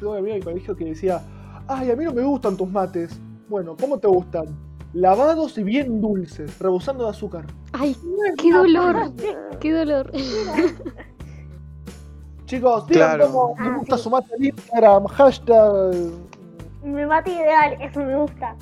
yo 0.00 0.14
había 0.14 0.34
el 0.34 0.44
colegio 0.44 0.74
que 0.74 0.86
decía, 0.86 1.22
ay, 1.68 1.90
a 1.90 1.96
mí 1.96 2.04
no 2.04 2.12
me 2.12 2.22
gustan 2.22 2.56
tus 2.56 2.68
mates. 2.68 3.20
Bueno, 3.48 3.76
¿cómo 3.78 3.98
te 3.98 4.08
gustan? 4.08 4.67
Lavados 4.94 5.58
y 5.58 5.62
bien 5.62 6.00
dulces, 6.00 6.58
rebosando 6.58 7.04
de 7.04 7.10
azúcar. 7.10 7.44
¡Ay, 7.72 7.94
qué 8.38 8.52
dolor! 8.52 9.12
¡Qué 9.60 9.72
dolor! 9.84 10.10
Chicos, 12.46 12.86
digan 12.86 13.16
Claro. 13.18 13.26
cómo 13.32 13.54
Ah, 13.58 13.64
me 13.70 13.78
gusta 13.78 13.96
sí. 13.98 14.02
su 14.04 14.10
mate 14.10 14.34
en 14.38 14.44
Instagram, 14.46 15.04
hashtag 15.06 15.94
Mi 16.82 17.04
mate 17.04 17.30
ideal, 17.32 17.76
eso 17.82 18.00
me 18.00 18.16
gusta. 18.16 18.56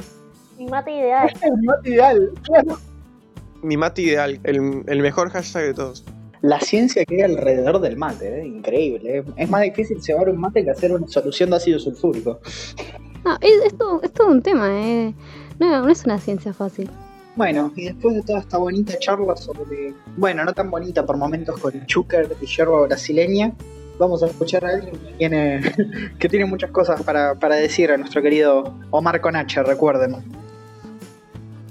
Mi 0.58 0.66
mate 0.66 0.90
ideal. 0.90 1.32
el 1.42 1.62
mate 1.62 1.90
ideal. 1.90 2.30
Claro. 2.42 2.78
Mi 3.62 3.76
mate 3.76 4.02
ideal, 4.02 4.40
el, 4.42 4.82
el 4.86 5.02
mejor 5.02 5.30
hashtag 5.30 5.62
de 5.66 5.74
todos. 5.74 6.04
La 6.42 6.60
ciencia 6.60 7.04
que 7.04 7.16
hay 7.16 7.22
alrededor 7.22 7.80
del 7.80 7.96
mate, 7.96 8.40
¿eh? 8.40 8.46
increíble. 8.46 9.18
¿eh? 9.18 9.24
Es 9.36 9.48
más 9.48 9.62
difícil 9.62 10.02
cebar 10.02 10.28
un 10.28 10.38
mate 10.38 10.64
que 10.64 10.70
hacer 10.70 10.92
una 10.92 11.06
solución 11.08 11.50
de 11.50 11.56
ácido 11.56 11.78
sulfúrico. 11.78 12.40
No, 13.24 13.36
es, 13.40 13.64
es 13.66 13.76
todo, 13.78 14.02
es 14.02 14.12
todo 14.12 14.28
un 14.28 14.42
tema, 14.42 14.68
¿eh? 14.70 15.14
No, 15.58 15.82
no 15.82 15.88
es 15.88 16.04
una 16.04 16.18
ciencia 16.18 16.52
fácil. 16.52 16.90
Bueno, 17.36 17.70
y 17.76 17.84
después 17.84 18.14
de 18.14 18.22
toda 18.22 18.40
esta 18.40 18.56
bonita 18.56 18.98
charla 18.98 19.36
sobre, 19.36 19.94
bueno, 20.16 20.44
no 20.44 20.54
tan 20.54 20.70
bonita 20.70 21.04
por 21.04 21.18
momentos 21.18 21.60
con 21.60 21.74
el 21.74 21.84
chúcar 21.86 22.26
y 22.40 22.46
yerba 22.46 22.86
brasileña, 22.86 23.52
vamos 23.98 24.22
a 24.22 24.26
escuchar 24.26 24.64
a 24.64 24.70
alguien 24.70 24.96
que 24.96 25.12
tiene, 25.18 25.60
que 26.18 26.28
tiene 26.28 26.46
muchas 26.46 26.70
cosas 26.70 27.02
para, 27.02 27.34
para 27.34 27.56
decir 27.56 27.90
a 27.90 27.98
nuestro 27.98 28.22
querido 28.22 28.74
Omar 28.90 29.20
Conache, 29.20 29.62
recuerden. 29.62 30.16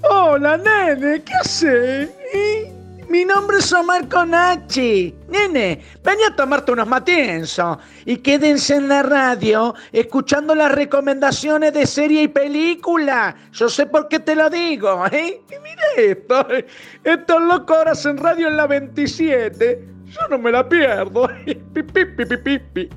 Hola, 0.08 0.56
nene, 0.56 1.22
¿qué 1.22 1.32
haces? 1.34 2.10
¿Eh? 2.32 2.75
Mi 3.08 3.24
nombre 3.24 3.58
es 3.58 3.72
Omar 3.72 4.08
Conachi. 4.08 5.14
Nene, 5.28 5.80
ven 6.02 6.18
a 6.28 6.34
tomarte 6.34 6.72
unos 6.72 6.88
matienzos 6.88 7.78
y 8.04 8.16
quédense 8.16 8.74
en 8.74 8.88
la 8.88 9.02
radio 9.02 9.74
escuchando 9.92 10.54
las 10.54 10.72
recomendaciones 10.72 11.72
de 11.72 11.86
serie 11.86 12.22
y 12.22 12.28
película. 12.28 13.36
Yo 13.52 13.68
sé 13.68 13.86
por 13.86 14.08
qué 14.08 14.18
te 14.18 14.34
lo 14.34 14.50
digo, 14.50 15.04
¿eh? 15.12 15.40
Y 15.48 15.54
mira 15.62 15.82
esto, 15.96 16.46
estos 17.04 17.42
locos 17.42 17.76
horas 17.78 18.04
en 18.06 18.16
radio 18.16 18.48
en 18.48 18.56
la 18.56 18.66
27. 18.66 19.84
Yo 20.06 20.28
no 20.28 20.38
me 20.38 20.50
la 20.50 20.68
pierdo. 20.68 21.28
Pi, 21.44 21.54
pi, 21.82 21.82
pi, 21.82 22.24
pi, 22.24 22.36
pi, 22.36 22.58
pi. 22.58 22.88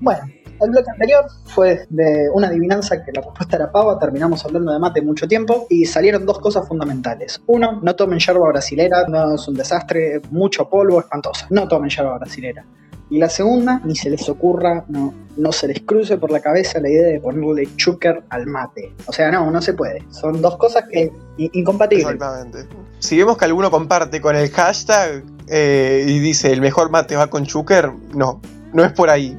Bueno, 0.00 0.22
el 0.60 0.70
bloque 0.70 0.90
anterior 0.90 1.26
fue 1.44 1.86
de 1.88 2.28
una 2.32 2.48
adivinanza 2.48 3.04
que 3.04 3.12
la 3.12 3.22
respuesta 3.22 3.56
era 3.56 3.70
pava, 3.70 3.98
terminamos 3.98 4.44
hablando 4.44 4.72
de 4.72 4.78
mate 4.78 5.02
mucho 5.02 5.26
tiempo 5.26 5.66
y 5.68 5.86
salieron 5.86 6.26
dos 6.26 6.38
cosas 6.38 6.66
fundamentales. 6.66 7.40
Uno, 7.46 7.80
no 7.82 7.96
tomen 7.96 8.18
yerba 8.18 8.48
brasilera, 8.48 9.06
no 9.08 9.34
es 9.34 9.48
un 9.48 9.54
desastre, 9.54 10.20
mucho 10.30 10.68
polvo, 10.68 11.00
espantosa. 11.00 11.46
No 11.50 11.66
tomen 11.68 11.90
yerba 11.90 12.18
brasilera. 12.18 12.64
Y 13.10 13.18
la 13.18 13.28
segunda, 13.28 13.80
ni 13.84 13.96
se 13.96 14.08
les 14.08 14.28
ocurra, 14.28 14.84
no, 14.88 15.12
no 15.36 15.50
se 15.50 15.66
les 15.66 15.80
cruce 15.80 16.16
por 16.16 16.30
la 16.30 16.38
cabeza 16.38 16.78
la 16.78 16.88
idea 16.88 17.08
de 17.08 17.18
ponerle 17.18 17.68
chúcar 17.74 18.22
al 18.28 18.46
mate. 18.46 18.94
O 19.06 19.12
sea, 19.12 19.32
no, 19.32 19.50
no 19.50 19.60
se 19.60 19.72
puede. 19.72 20.04
Son 20.10 20.40
dos 20.40 20.56
cosas 20.56 20.84
que 20.88 21.10
incompatibles. 21.36 22.06
Exactamente. 22.06 22.68
Si 23.00 23.18
vemos 23.18 23.36
que 23.36 23.46
alguno 23.46 23.68
comparte 23.68 24.20
con 24.20 24.36
el 24.36 24.48
hashtag 24.50 25.24
eh, 25.48 26.04
y 26.06 26.20
dice 26.20 26.52
el 26.52 26.60
mejor 26.60 26.90
mate 26.90 27.16
va 27.16 27.26
con 27.26 27.44
chúquer, 27.46 27.90
no, 28.14 28.40
no 28.72 28.84
es 28.84 28.92
por 28.92 29.10
ahí. 29.10 29.36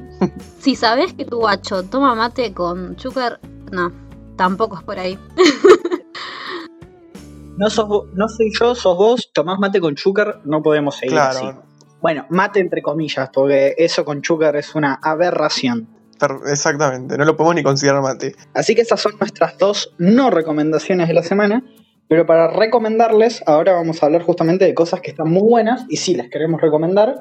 Si 0.60 0.76
sabes 0.76 1.12
que 1.14 1.24
tu 1.24 1.38
guacho 1.38 1.82
toma 1.84 2.14
mate 2.14 2.52
con 2.52 2.96
chúcar, 2.96 3.40
no, 3.70 3.92
tampoco 4.36 4.76
es 4.78 4.82
por 4.84 4.98
ahí. 4.98 5.18
No, 7.56 7.68
sos, 7.68 7.86
no 8.14 8.28
soy 8.28 8.50
yo, 8.58 8.74
sos 8.74 8.96
vos, 8.96 9.30
tomás 9.32 9.58
mate 9.58 9.80
con 9.80 9.94
chúcar, 9.94 10.40
no 10.44 10.62
podemos 10.62 10.96
seguir 10.96 11.18
así. 11.18 11.40
Claro, 11.42 11.62
Bueno, 12.00 12.26
mate 12.30 12.60
entre 12.60 12.82
comillas, 12.82 13.28
porque 13.32 13.74
eso 13.76 14.04
con 14.04 14.22
chúcar 14.22 14.56
es 14.56 14.74
una 14.74 14.94
aberración. 15.02 15.86
exactamente, 16.46 17.18
no 17.18 17.24
lo 17.24 17.36
podemos 17.36 17.56
ni 17.56 17.62
considerar 17.62 18.00
mate. 18.02 18.34
Así 18.54 18.74
que 18.74 18.80
esas 18.82 19.00
son 19.00 19.12
nuestras 19.20 19.58
dos 19.58 19.94
no 19.98 20.30
recomendaciones 20.30 21.08
de 21.08 21.14
la 21.14 21.22
semana. 21.22 21.62
Pero 22.08 22.26
para 22.26 22.48
recomendarles, 22.48 23.42
ahora 23.46 23.72
vamos 23.72 24.02
a 24.02 24.06
hablar 24.06 24.22
justamente 24.22 24.64
de 24.66 24.74
cosas 24.74 25.00
que 25.00 25.10
están 25.10 25.30
muy 25.30 25.48
buenas 25.48 25.84
y 25.88 25.96
sí 25.96 26.14
las 26.14 26.28
queremos 26.28 26.60
recomendar. 26.60 27.14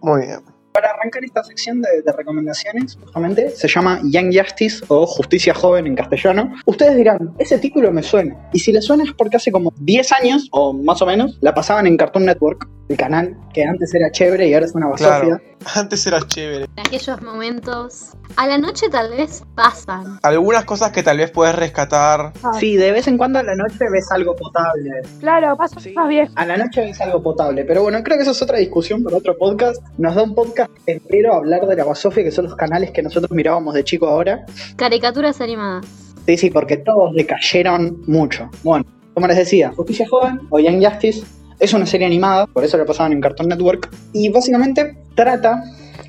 Muy 0.00 0.26
bien. 0.26 0.57
Para 0.78 0.92
arrancar 0.92 1.24
esta 1.24 1.42
sección 1.42 1.82
de, 1.82 2.02
de 2.02 2.12
recomendaciones, 2.12 2.96
justamente 3.02 3.50
se 3.50 3.66
llama 3.66 3.98
Young 4.04 4.32
Justice 4.32 4.84
o 4.86 5.06
Justicia 5.08 5.52
Joven 5.52 5.88
en 5.88 5.96
castellano. 5.96 6.54
Ustedes 6.66 6.96
dirán, 6.96 7.34
ese 7.40 7.58
título 7.58 7.90
me 7.90 8.04
suena. 8.04 8.36
Y 8.52 8.60
si 8.60 8.70
les 8.70 8.84
suena 8.84 9.02
es 9.02 9.12
porque 9.12 9.38
hace 9.38 9.50
como 9.50 9.72
10 9.80 10.12
años, 10.12 10.46
o 10.52 10.72
más 10.72 11.02
o 11.02 11.06
menos, 11.06 11.36
la 11.40 11.52
pasaban 11.52 11.88
en 11.88 11.96
Cartoon 11.96 12.26
Network, 12.26 12.68
el 12.88 12.96
canal 12.96 13.36
que 13.52 13.64
antes 13.64 13.92
era 13.92 14.10
chévere 14.12 14.46
y 14.48 14.54
ahora 14.54 14.66
es 14.66 14.74
una 14.74 14.86
basofia. 14.86 15.20
Claro. 15.20 15.40
Antes 15.74 16.06
era 16.06 16.20
chévere. 16.26 16.66
En 16.76 16.86
aquellos 16.86 17.20
momentos, 17.20 18.12
a 18.36 18.46
la 18.46 18.56
noche 18.56 18.88
tal 18.88 19.10
vez 19.10 19.42
pasan. 19.56 20.18
Algunas 20.22 20.64
cosas 20.64 20.92
que 20.92 21.02
tal 21.02 21.18
vez 21.18 21.30
puedes 21.32 21.54
rescatar. 21.54 22.32
Sí, 22.58 22.76
de 22.76 22.92
vez 22.92 23.06
en 23.08 23.18
cuando 23.18 23.40
a 23.40 23.42
la 23.42 23.56
noche 23.56 23.84
ves 23.92 24.10
algo 24.12 24.34
potable. 24.36 24.90
Claro, 25.20 25.54
paso 25.56 25.80
Sí. 25.80 25.92
más 25.94 26.08
viejo. 26.08 26.32
A 26.36 26.46
la 26.46 26.56
noche 26.56 26.80
ves 26.80 26.98
algo 27.02 27.22
potable, 27.22 27.64
pero 27.64 27.82
bueno, 27.82 28.02
creo 28.04 28.16
que 28.16 28.22
eso 28.22 28.30
es 28.30 28.40
otra 28.40 28.56
discusión 28.58 29.02
para 29.02 29.16
otro 29.18 29.36
podcast. 29.36 29.82
Nos 29.98 30.14
da 30.14 30.22
un 30.22 30.34
podcast 30.34 30.67
entero 30.86 31.34
hablar 31.34 31.66
de 31.66 31.76
la 31.76 31.84
basofia, 31.84 32.24
que 32.24 32.30
son 32.30 32.46
los 32.46 32.56
canales 32.56 32.90
que 32.90 33.02
nosotros 33.02 33.30
mirábamos 33.30 33.74
de 33.74 33.84
chico 33.84 34.06
ahora. 34.08 34.46
Caricaturas 34.76 35.40
animadas. 35.40 35.86
Sí, 36.26 36.36
sí, 36.36 36.50
porque 36.50 36.76
todos 36.78 37.14
decayeron 37.14 38.02
mucho. 38.06 38.50
Bueno, 38.62 38.84
como 39.14 39.26
les 39.26 39.36
decía, 39.36 39.72
Justicia 39.74 40.06
Joven 40.08 40.40
o 40.50 40.58
Young 40.58 40.84
Justice 40.84 41.24
es 41.58 41.72
una 41.72 41.86
serie 41.86 42.06
animada, 42.06 42.46
por 42.46 42.64
eso 42.64 42.76
la 42.78 42.84
pasaban 42.84 43.12
en 43.12 43.20
Cartoon 43.20 43.48
Network, 43.48 43.90
y 44.12 44.28
básicamente 44.28 44.96
trata 45.14 45.62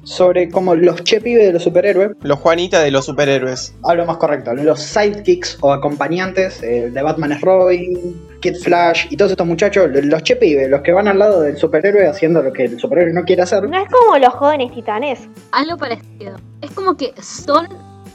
sobre 0.04 0.50
como 0.50 0.76
los 0.76 1.04
che 1.04 1.20
pibes 1.20 1.46
de 1.46 1.54
los 1.54 1.64
superhéroes, 1.64 2.12
Los 2.22 2.40
Juanita 2.40 2.82
de 2.82 2.92
los 2.92 3.06
superhéroes. 3.06 3.74
hablo 3.84 4.06
más 4.06 4.18
correcto, 4.18 4.54
los 4.54 4.80
sidekicks 4.82 5.58
o 5.62 5.72
acompañantes 5.74 6.62
eh, 6.64 6.90
de 6.92 7.02
Batman 7.02 7.32
es 7.32 7.42
Robin, 7.42 8.16
Kid 8.40 8.56
Flash 8.58 9.08
y 9.10 9.18
todos 9.18 9.32
estos 9.32 9.46
muchachos, 9.46 9.90
los 9.92 10.24
che 10.24 10.36
pibes, 10.36 10.70
los 10.70 10.82
que 10.82 10.92
van 10.92 11.08
al 11.08 11.20
lado 11.20 11.42
del 11.42 11.58
superhéroe 11.58 12.08
haciendo 12.08 12.42
lo 12.42 12.54
que 12.54 12.66
el 12.66 12.80
superhéroe 12.80 13.14
no 13.14 13.24
quiere 13.24 13.42
hacer. 13.42 13.68
No 13.68 13.78
es 13.78 13.90
como 13.90 14.18
los 14.18 14.34
jóvenes 14.34 14.72
titanes. 14.74 15.28
Algo 15.52 15.78
parecido. 15.78 16.38
Es 16.62 16.72
como 16.72 16.96
que 16.96 17.14
son, 17.22 17.68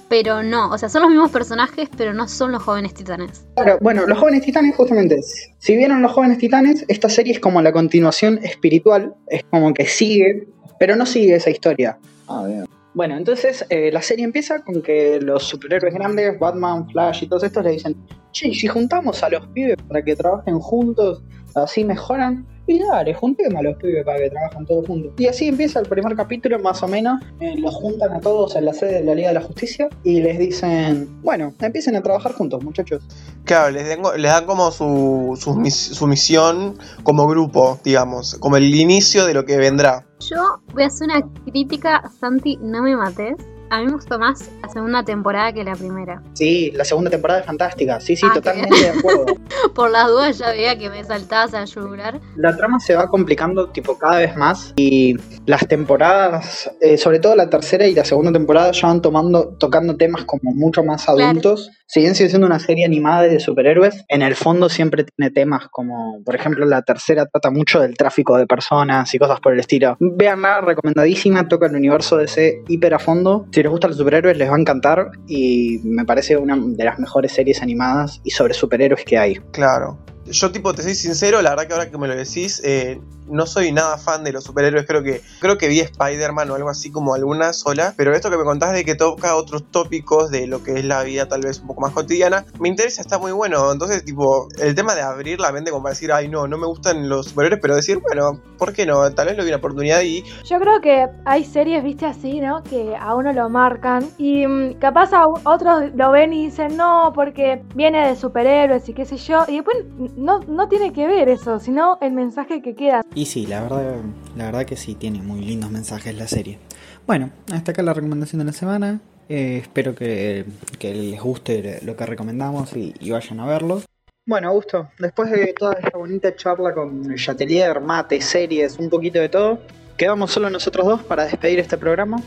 pero 0.08 0.42
no. 0.42 0.70
O 0.70 0.78
sea, 0.78 0.88
son 0.88 1.02
los 1.02 1.10
mismos 1.10 1.30
personajes, 1.30 1.88
pero 1.96 2.12
no 2.14 2.28
son 2.28 2.52
los 2.52 2.62
jóvenes 2.62 2.94
titanes. 2.94 3.46
Claro, 3.54 3.78
bueno, 3.80 4.06
los 4.06 4.18
jóvenes 4.18 4.42
titanes, 4.42 4.74
justamente, 4.76 5.20
si 5.58 5.76
vieron 5.76 6.02
los 6.02 6.12
jóvenes 6.12 6.38
titanes, 6.38 6.84
esta 6.88 7.08
serie 7.08 7.32
es 7.32 7.40
como 7.40 7.62
la 7.62 7.72
continuación 7.72 8.40
espiritual, 8.42 9.14
es 9.28 9.44
como 9.50 9.74
que 9.74 9.86
sigue, 9.86 10.46
pero 10.78 10.96
no 10.96 11.06
sigue 11.06 11.34
esa 11.34 11.50
historia. 11.50 11.98
Ah, 12.28 12.44
bien. 12.46 12.64
Bueno, 12.94 13.16
entonces 13.16 13.66
eh, 13.70 13.90
la 13.92 14.00
serie 14.00 14.24
empieza 14.24 14.62
con 14.62 14.80
que 14.80 15.18
los 15.20 15.42
superhéroes 15.42 15.92
grandes, 15.94 16.38
Batman, 16.38 16.88
Flash 16.88 17.24
y 17.24 17.26
todos 17.26 17.42
estos 17.42 17.64
le 17.64 17.72
dicen, 17.72 17.96
che, 18.30 18.48
¿y 18.48 18.54
si 18.54 18.68
juntamos 18.68 19.20
a 19.24 19.30
los 19.30 19.44
pibes 19.48 19.76
para 19.88 20.02
que 20.02 20.14
trabajen 20.14 20.60
juntos, 20.60 21.20
así 21.54 21.84
mejoran. 21.84 22.46
Y 22.66 22.78
dale, 22.78 23.12
juntemos 23.12 23.60
a 23.60 23.62
los 23.62 23.76
pibes 23.76 24.06
para 24.06 24.16
que 24.20 24.30
trabajen 24.30 24.64
todos 24.64 24.86
juntos. 24.86 25.12
Y 25.18 25.26
así 25.26 25.48
empieza 25.48 25.80
el 25.80 25.86
primer 25.86 26.16
capítulo, 26.16 26.58
más 26.60 26.82
o 26.82 26.88
menos. 26.88 27.20
Eh, 27.38 27.56
los 27.58 27.74
juntan 27.74 28.10
a 28.14 28.20
todos 28.20 28.56
en 28.56 28.64
la 28.64 28.72
sede 28.72 28.94
de 29.00 29.04
la 29.04 29.14
Liga 29.14 29.28
de 29.28 29.34
la 29.34 29.42
Justicia 29.42 29.90
y 30.02 30.22
les 30.22 30.38
dicen, 30.38 31.20
bueno, 31.22 31.52
empiecen 31.60 31.94
a 31.96 32.02
trabajar 32.02 32.32
juntos, 32.32 32.64
muchachos. 32.64 33.06
Claro, 33.44 33.70
les, 33.70 33.86
den- 33.86 34.00
les 34.16 34.32
dan 34.32 34.46
como 34.46 34.70
su, 34.70 35.38
su, 35.38 35.54
mis- 35.56 35.74
su 35.94 36.06
misión 36.06 36.78
como 37.02 37.26
grupo, 37.26 37.78
digamos, 37.84 38.36
como 38.36 38.56
el 38.56 38.74
inicio 38.74 39.26
de 39.26 39.34
lo 39.34 39.44
que 39.44 39.58
vendrá. 39.58 40.06
Yo 40.20 40.42
voy 40.72 40.84
a 40.84 40.86
hacer 40.86 41.08
una 41.08 41.20
crítica, 41.44 42.10
Santi, 42.18 42.56
no 42.62 42.82
me 42.82 42.96
mates. 42.96 43.34
A 43.74 43.78
mí 43.80 43.86
me 43.86 43.92
gustó 43.92 44.18
más 44.20 44.50
la 44.62 44.68
segunda 44.68 45.02
temporada 45.02 45.52
que 45.52 45.64
la 45.64 45.74
primera. 45.74 46.22
Sí, 46.34 46.70
la 46.76 46.84
segunda 46.84 47.10
temporada 47.10 47.40
es 47.40 47.46
fantástica. 47.46 48.00
Sí, 48.00 48.14
sí, 48.14 48.24
Ah, 48.30 48.34
totalmente 48.34 48.76
de 48.78 48.88
acuerdo. 48.90 49.26
Por 49.74 49.90
las 49.90 50.06
dudas 50.08 50.38
ya 50.38 50.50
veía 50.52 50.78
que 50.78 50.88
me 50.90 51.02
saltabas 51.02 51.54
a 51.54 51.64
yugular. 51.64 52.20
La 52.36 52.56
trama 52.56 52.78
se 52.78 52.94
va 52.94 53.08
complicando 53.08 53.70
tipo 53.70 53.98
cada 53.98 54.18
vez 54.18 54.36
más 54.36 54.72
y 54.76 55.16
las 55.46 55.66
temporadas, 55.66 56.70
eh, 56.80 56.96
sobre 56.98 57.18
todo 57.18 57.34
la 57.34 57.50
tercera 57.50 57.86
y 57.86 57.94
la 57.94 58.04
segunda 58.04 58.30
temporada, 58.32 58.70
ya 58.72 58.86
van 58.88 59.02
tomando, 59.02 59.56
tocando 59.58 59.96
temas 59.96 60.24
como 60.24 60.52
mucho 60.54 60.84
más 60.84 61.04
Claro. 61.04 61.22
adultos. 61.22 61.70
Si 61.86 62.00
bien 62.00 62.14
sigue 62.14 62.28
siendo 62.30 62.46
una 62.46 62.58
serie 62.58 62.84
animada 62.84 63.22
de 63.22 63.38
superhéroes, 63.40 64.04
en 64.08 64.22
el 64.22 64.34
fondo 64.36 64.68
siempre 64.68 65.04
tiene 65.04 65.30
temas 65.32 65.66
como, 65.70 66.22
por 66.24 66.34
ejemplo, 66.34 66.64
la 66.66 66.82
tercera 66.82 67.26
trata 67.26 67.50
mucho 67.50 67.80
del 67.80 67.96
tráfico 67.96 68.36
de 68.36 68.46
personas 68.46 69.14
y 69.14 69.18
cosas 69.18 69.40
por 69.40 69.52
el 69.52 69.60
estilo. 69.60 69.96
Veanla, 70.00 70.60
recomendadísima, 70.62 71.46
toca 71.48 71.66
el 71.66 71.74
universo 71.76 72.16
de 72.16 72.24
ese 72.24 72.62
hiper 72.68 72.94
a 72.94 72.98
fondo. 72.98 73.46
Si 73.52 73.62
les 73.64 73.70
gustan 73.70 73.88
los 73.92 73.96
superhéroes 73.96 74.36
les 74.36 74.50
va 74.50 74.56
a 74.56 74.60
encantar 74.60 75.10
y 75.26 75.80
me 75.84 76.04
parece 76.04 76.36
una 76.36 76.54
de 76.54 76.84
las 76.84 76.98
mejores 76.98 77.32
series 77.32 77.62
animadas 77.62 78.20
y 78.22 78.30
sobre 78.30 78.52
superhéroes 78.52 79.06
que 79.06 79.16
hay. 79.16 79.36
Claro. 79.52 79.96
Yo, 80.26 80.52
tipo, 80.52 80.74
te 80.74 80.82
soy 80.82 80.94
sincero, 80.94 81.42
la 81.42 81.50
verdad 81.50 81.66
que 81.66 81.72
ahora 81.74 81.90
que 81.90 81.98
me 81.98 82.08
lo 82.08 82.16
decís, 82.16 82.60
eh, 82.64 83.00
no 83.28 83.46
soy 83.46 83.72
nada 83.72 83.98
fan 83.98 84.24
de 84.24 84.32
los 84.32 84.44
superhéroes. 84.44 84.86
Creo 84.86 85.02
que 85.02 85.22
creo 85.40 85.58
que 85.58 85.68
vi 85.68 85.80
Spider-Man 85.80 86.50
o 86.50 86.54
algo 86.54 86.68
así 86.68 86.90
como 86.90 87.14
alguna 87.14 87.52
sola. 87.52 87.94
Pero 87.96 88.14
esto 88.14 88.30
que 88.30 88.36
me 88.36 88.44
contás 88.44 88.72
de 88.72 88.84
que 88.84 88.94
toca 88.94 89.36
otros 89.36 89.64
tópicos 89.70 90.30
de 90.30 90.46
lo 90.46 90.62
que 90.62 90.72
es 90.78 90.84
la 90.84 91.02
vida, 91.02 91.26
tal 91.28 91.42
vez 91.42 91.60
un 91.60 91.68
poco 91.68 91.80
más 91.82 91.92
cotidiana, 91.92 92.44
me 92.58 92.68
interesa, 92.68 93.00
está 93.00 93.18
muy 93.18 93.32
bueno. 93.32 93.72
Entonces, 93.72 94.04
tipo, 94.04 94.48
el 94.58 94.74
tema 94.74 94.94
de 94.94 95.02
abrir 95.02 95.40
la 95.40 95.52
mente 95.52 95.70
como 95.70 95.82
para 95.82 95.94
decir, 95.94 96.12
ay, 96.12 96.28
no, 96.28 96.46
no 96.46 96.58
me 96.58 96.66
gustan 96.66 97.08
los 97.08 97.26
superhéroes, 97.26 97.60
pero 97.60 97.76
decir, 97.76 97.98
bueno, 97.98 98.40
¿por 98.58 98.72
qué 98.72 98.86
no? 98.86 99.10
Tal 99.12 99.26
vez 99.26 99.36
le 99.36 99.42
doy 99.42 99.50
una 99.50 99.58
oportunidad 99.58 100.02
y 100.02 100.24
Yo 100.44 100.58
creo 100.58 100.80
que 100.80 101.08
hay 101.24 101.44
series, 101.44 101.82
viste, 101.82 102.06
así, 102.06 102.40
¿no? 102.40 102.62
Que 102.62 102.94
a 102.96 103.14
uno 103.14 103.32
lo 103.32 103.48
marcan 103.48 104.08
y 104.18 104.46
mm, 104.46 104.74
capaz 104.78 105.12
a 105.12 105.26
otros 105.26 105.94
lo 105.94 106.10
ven 106.10 106.32
y 106.32 106.46
dicen, 106.46 106.76
no, 106.76 107.12
porque 107.14 107.62
viene 107.74 108.08
de 108.08 108.16
superhéroes 108.16 108.88
y 108.88 108.94
qué 108.94 109.04
sé 109.04 109.16
yo. 109.16 109.44
Y 109.48 109.56
después 109.56 109.76
no, 110.16 110.40
no 110.40 110.68
tiene 110.68 110.92
que 110.92 111.06
ver 111.06 111.28
eso, 111.28 111.58
sino 111.60 111.98
el 112.00 112.12
mensaje 112.12 112.62
que 112.62 112.74
queda. 112.74 113.02
Y 113.14 113.26
sí, 113.26 113.46
la 113.46 113.62
verdad, 113.62 113.96
la 114.36 114.44
verdad 114.46 114.64
que 114.64 114.76
sí, 114.76 114.94
tiene 114.94 115.22
muy 115.22 115.40
lindos 115.40 115.70
mensajes 115.70 116.16
la 116.16 116.26
serie. 116.26 116.58
Bueno, 117.06 117.30
hasta 117.52 117.72
acá 117.72 117.82
la 117.82 117.94
recomendación 117.94 118.38
de 118.40 118.46
la 118.46 118.52
semana. 118.52 119.00
Eh, 119.28 119.58
espero 119.62 119.94
que, 119.94 120.44
que 120.78 120.94
les 120.94 121.20
guste 121.20 121.80
lo 121.82 121.96
que 121.96 122.06
recomendamos 122.06 122.76
y, 122.76 122.94
y 123.00 123.10
vayan 123.10 123.40
a 123.40 123.46
verlo. 123.46 123.82
Bueno, 124.26 124.48
Augusto, 124.48 124.88
después 124.98 125.30
de 125.30 125.54
toda 125.58 125.74
esta 125.74 125.98
bonita 125.98 126.34
charla 126.34 126.72
con 126.72 127.14
Chatelier, 127.14 127.80
mate, 127.80 128.20
series, 128.22 128.78
un 128.78 128.88
poquito 128.88 129.18
de 129.18 129.28
todo, 129.28 129.58
quedamos 129.98 130.30
solo 130.30 130.48
nosotros 130.48 130.86
dos 130.86 131.02
para 131.02 131.24
despedir 131.24 131.58
este 131.58 131.76
programa. 131.76 132.22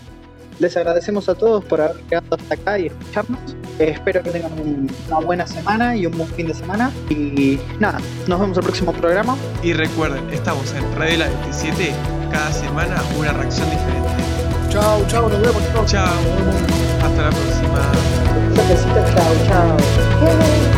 Les 0.60 0.78
agradecemos 0.78 1.28
a 1.28 1.36
todos 1.36 1.65
por 1.65 1.82
haber 1.82 1.97
quedado 2.04 2.36
hasta 2.36 2.54
acá 2.54 2.80
y 2.80 2.88
escucharnos 2.88 3.56
espero 3.80 4.24
que 4.24 4.32
tengan 4.32 4.52
una 5.08 5.20
buena 5.20 5.48
semana 5.48 5.96
y 5.96 6.06
un 6.06 6.18
buen 6.18 6.30
fin 6.30 6.48
de 6.48 6.54
semana. 6.54 6.92
Y 7.10 7.60
nada, 7.80 8.00
nos 8.28 8.40
vemos 8.40 8.58
el 8.58 8.63
próximo 8.63 8.94
programa. 8.94 9.36
Y 9.63 9.74
recuerden, 9.74 10.30
estamos 10.32 10.74
en 10.74 10.84
Radio 10.96 11.20
La 11.20 11.28
27, 11.28 11.92
cada 12.32 12.52
semana 12.52 13.02
una 13.18 13.34
reacción 13.34 13.70
diferente. 13.70 14.10
Chao, 14.70 15.06
chao, 15.08 15.30
nos 15.30 15.42
vemos. 15.42 15.62
Chao. 15.86 16.08
Hasta 17.04 17.22
la 17.22 17.30
próxima. 17.30 17.92
Chao, 19.16 19.34
chao. 19.48 20.77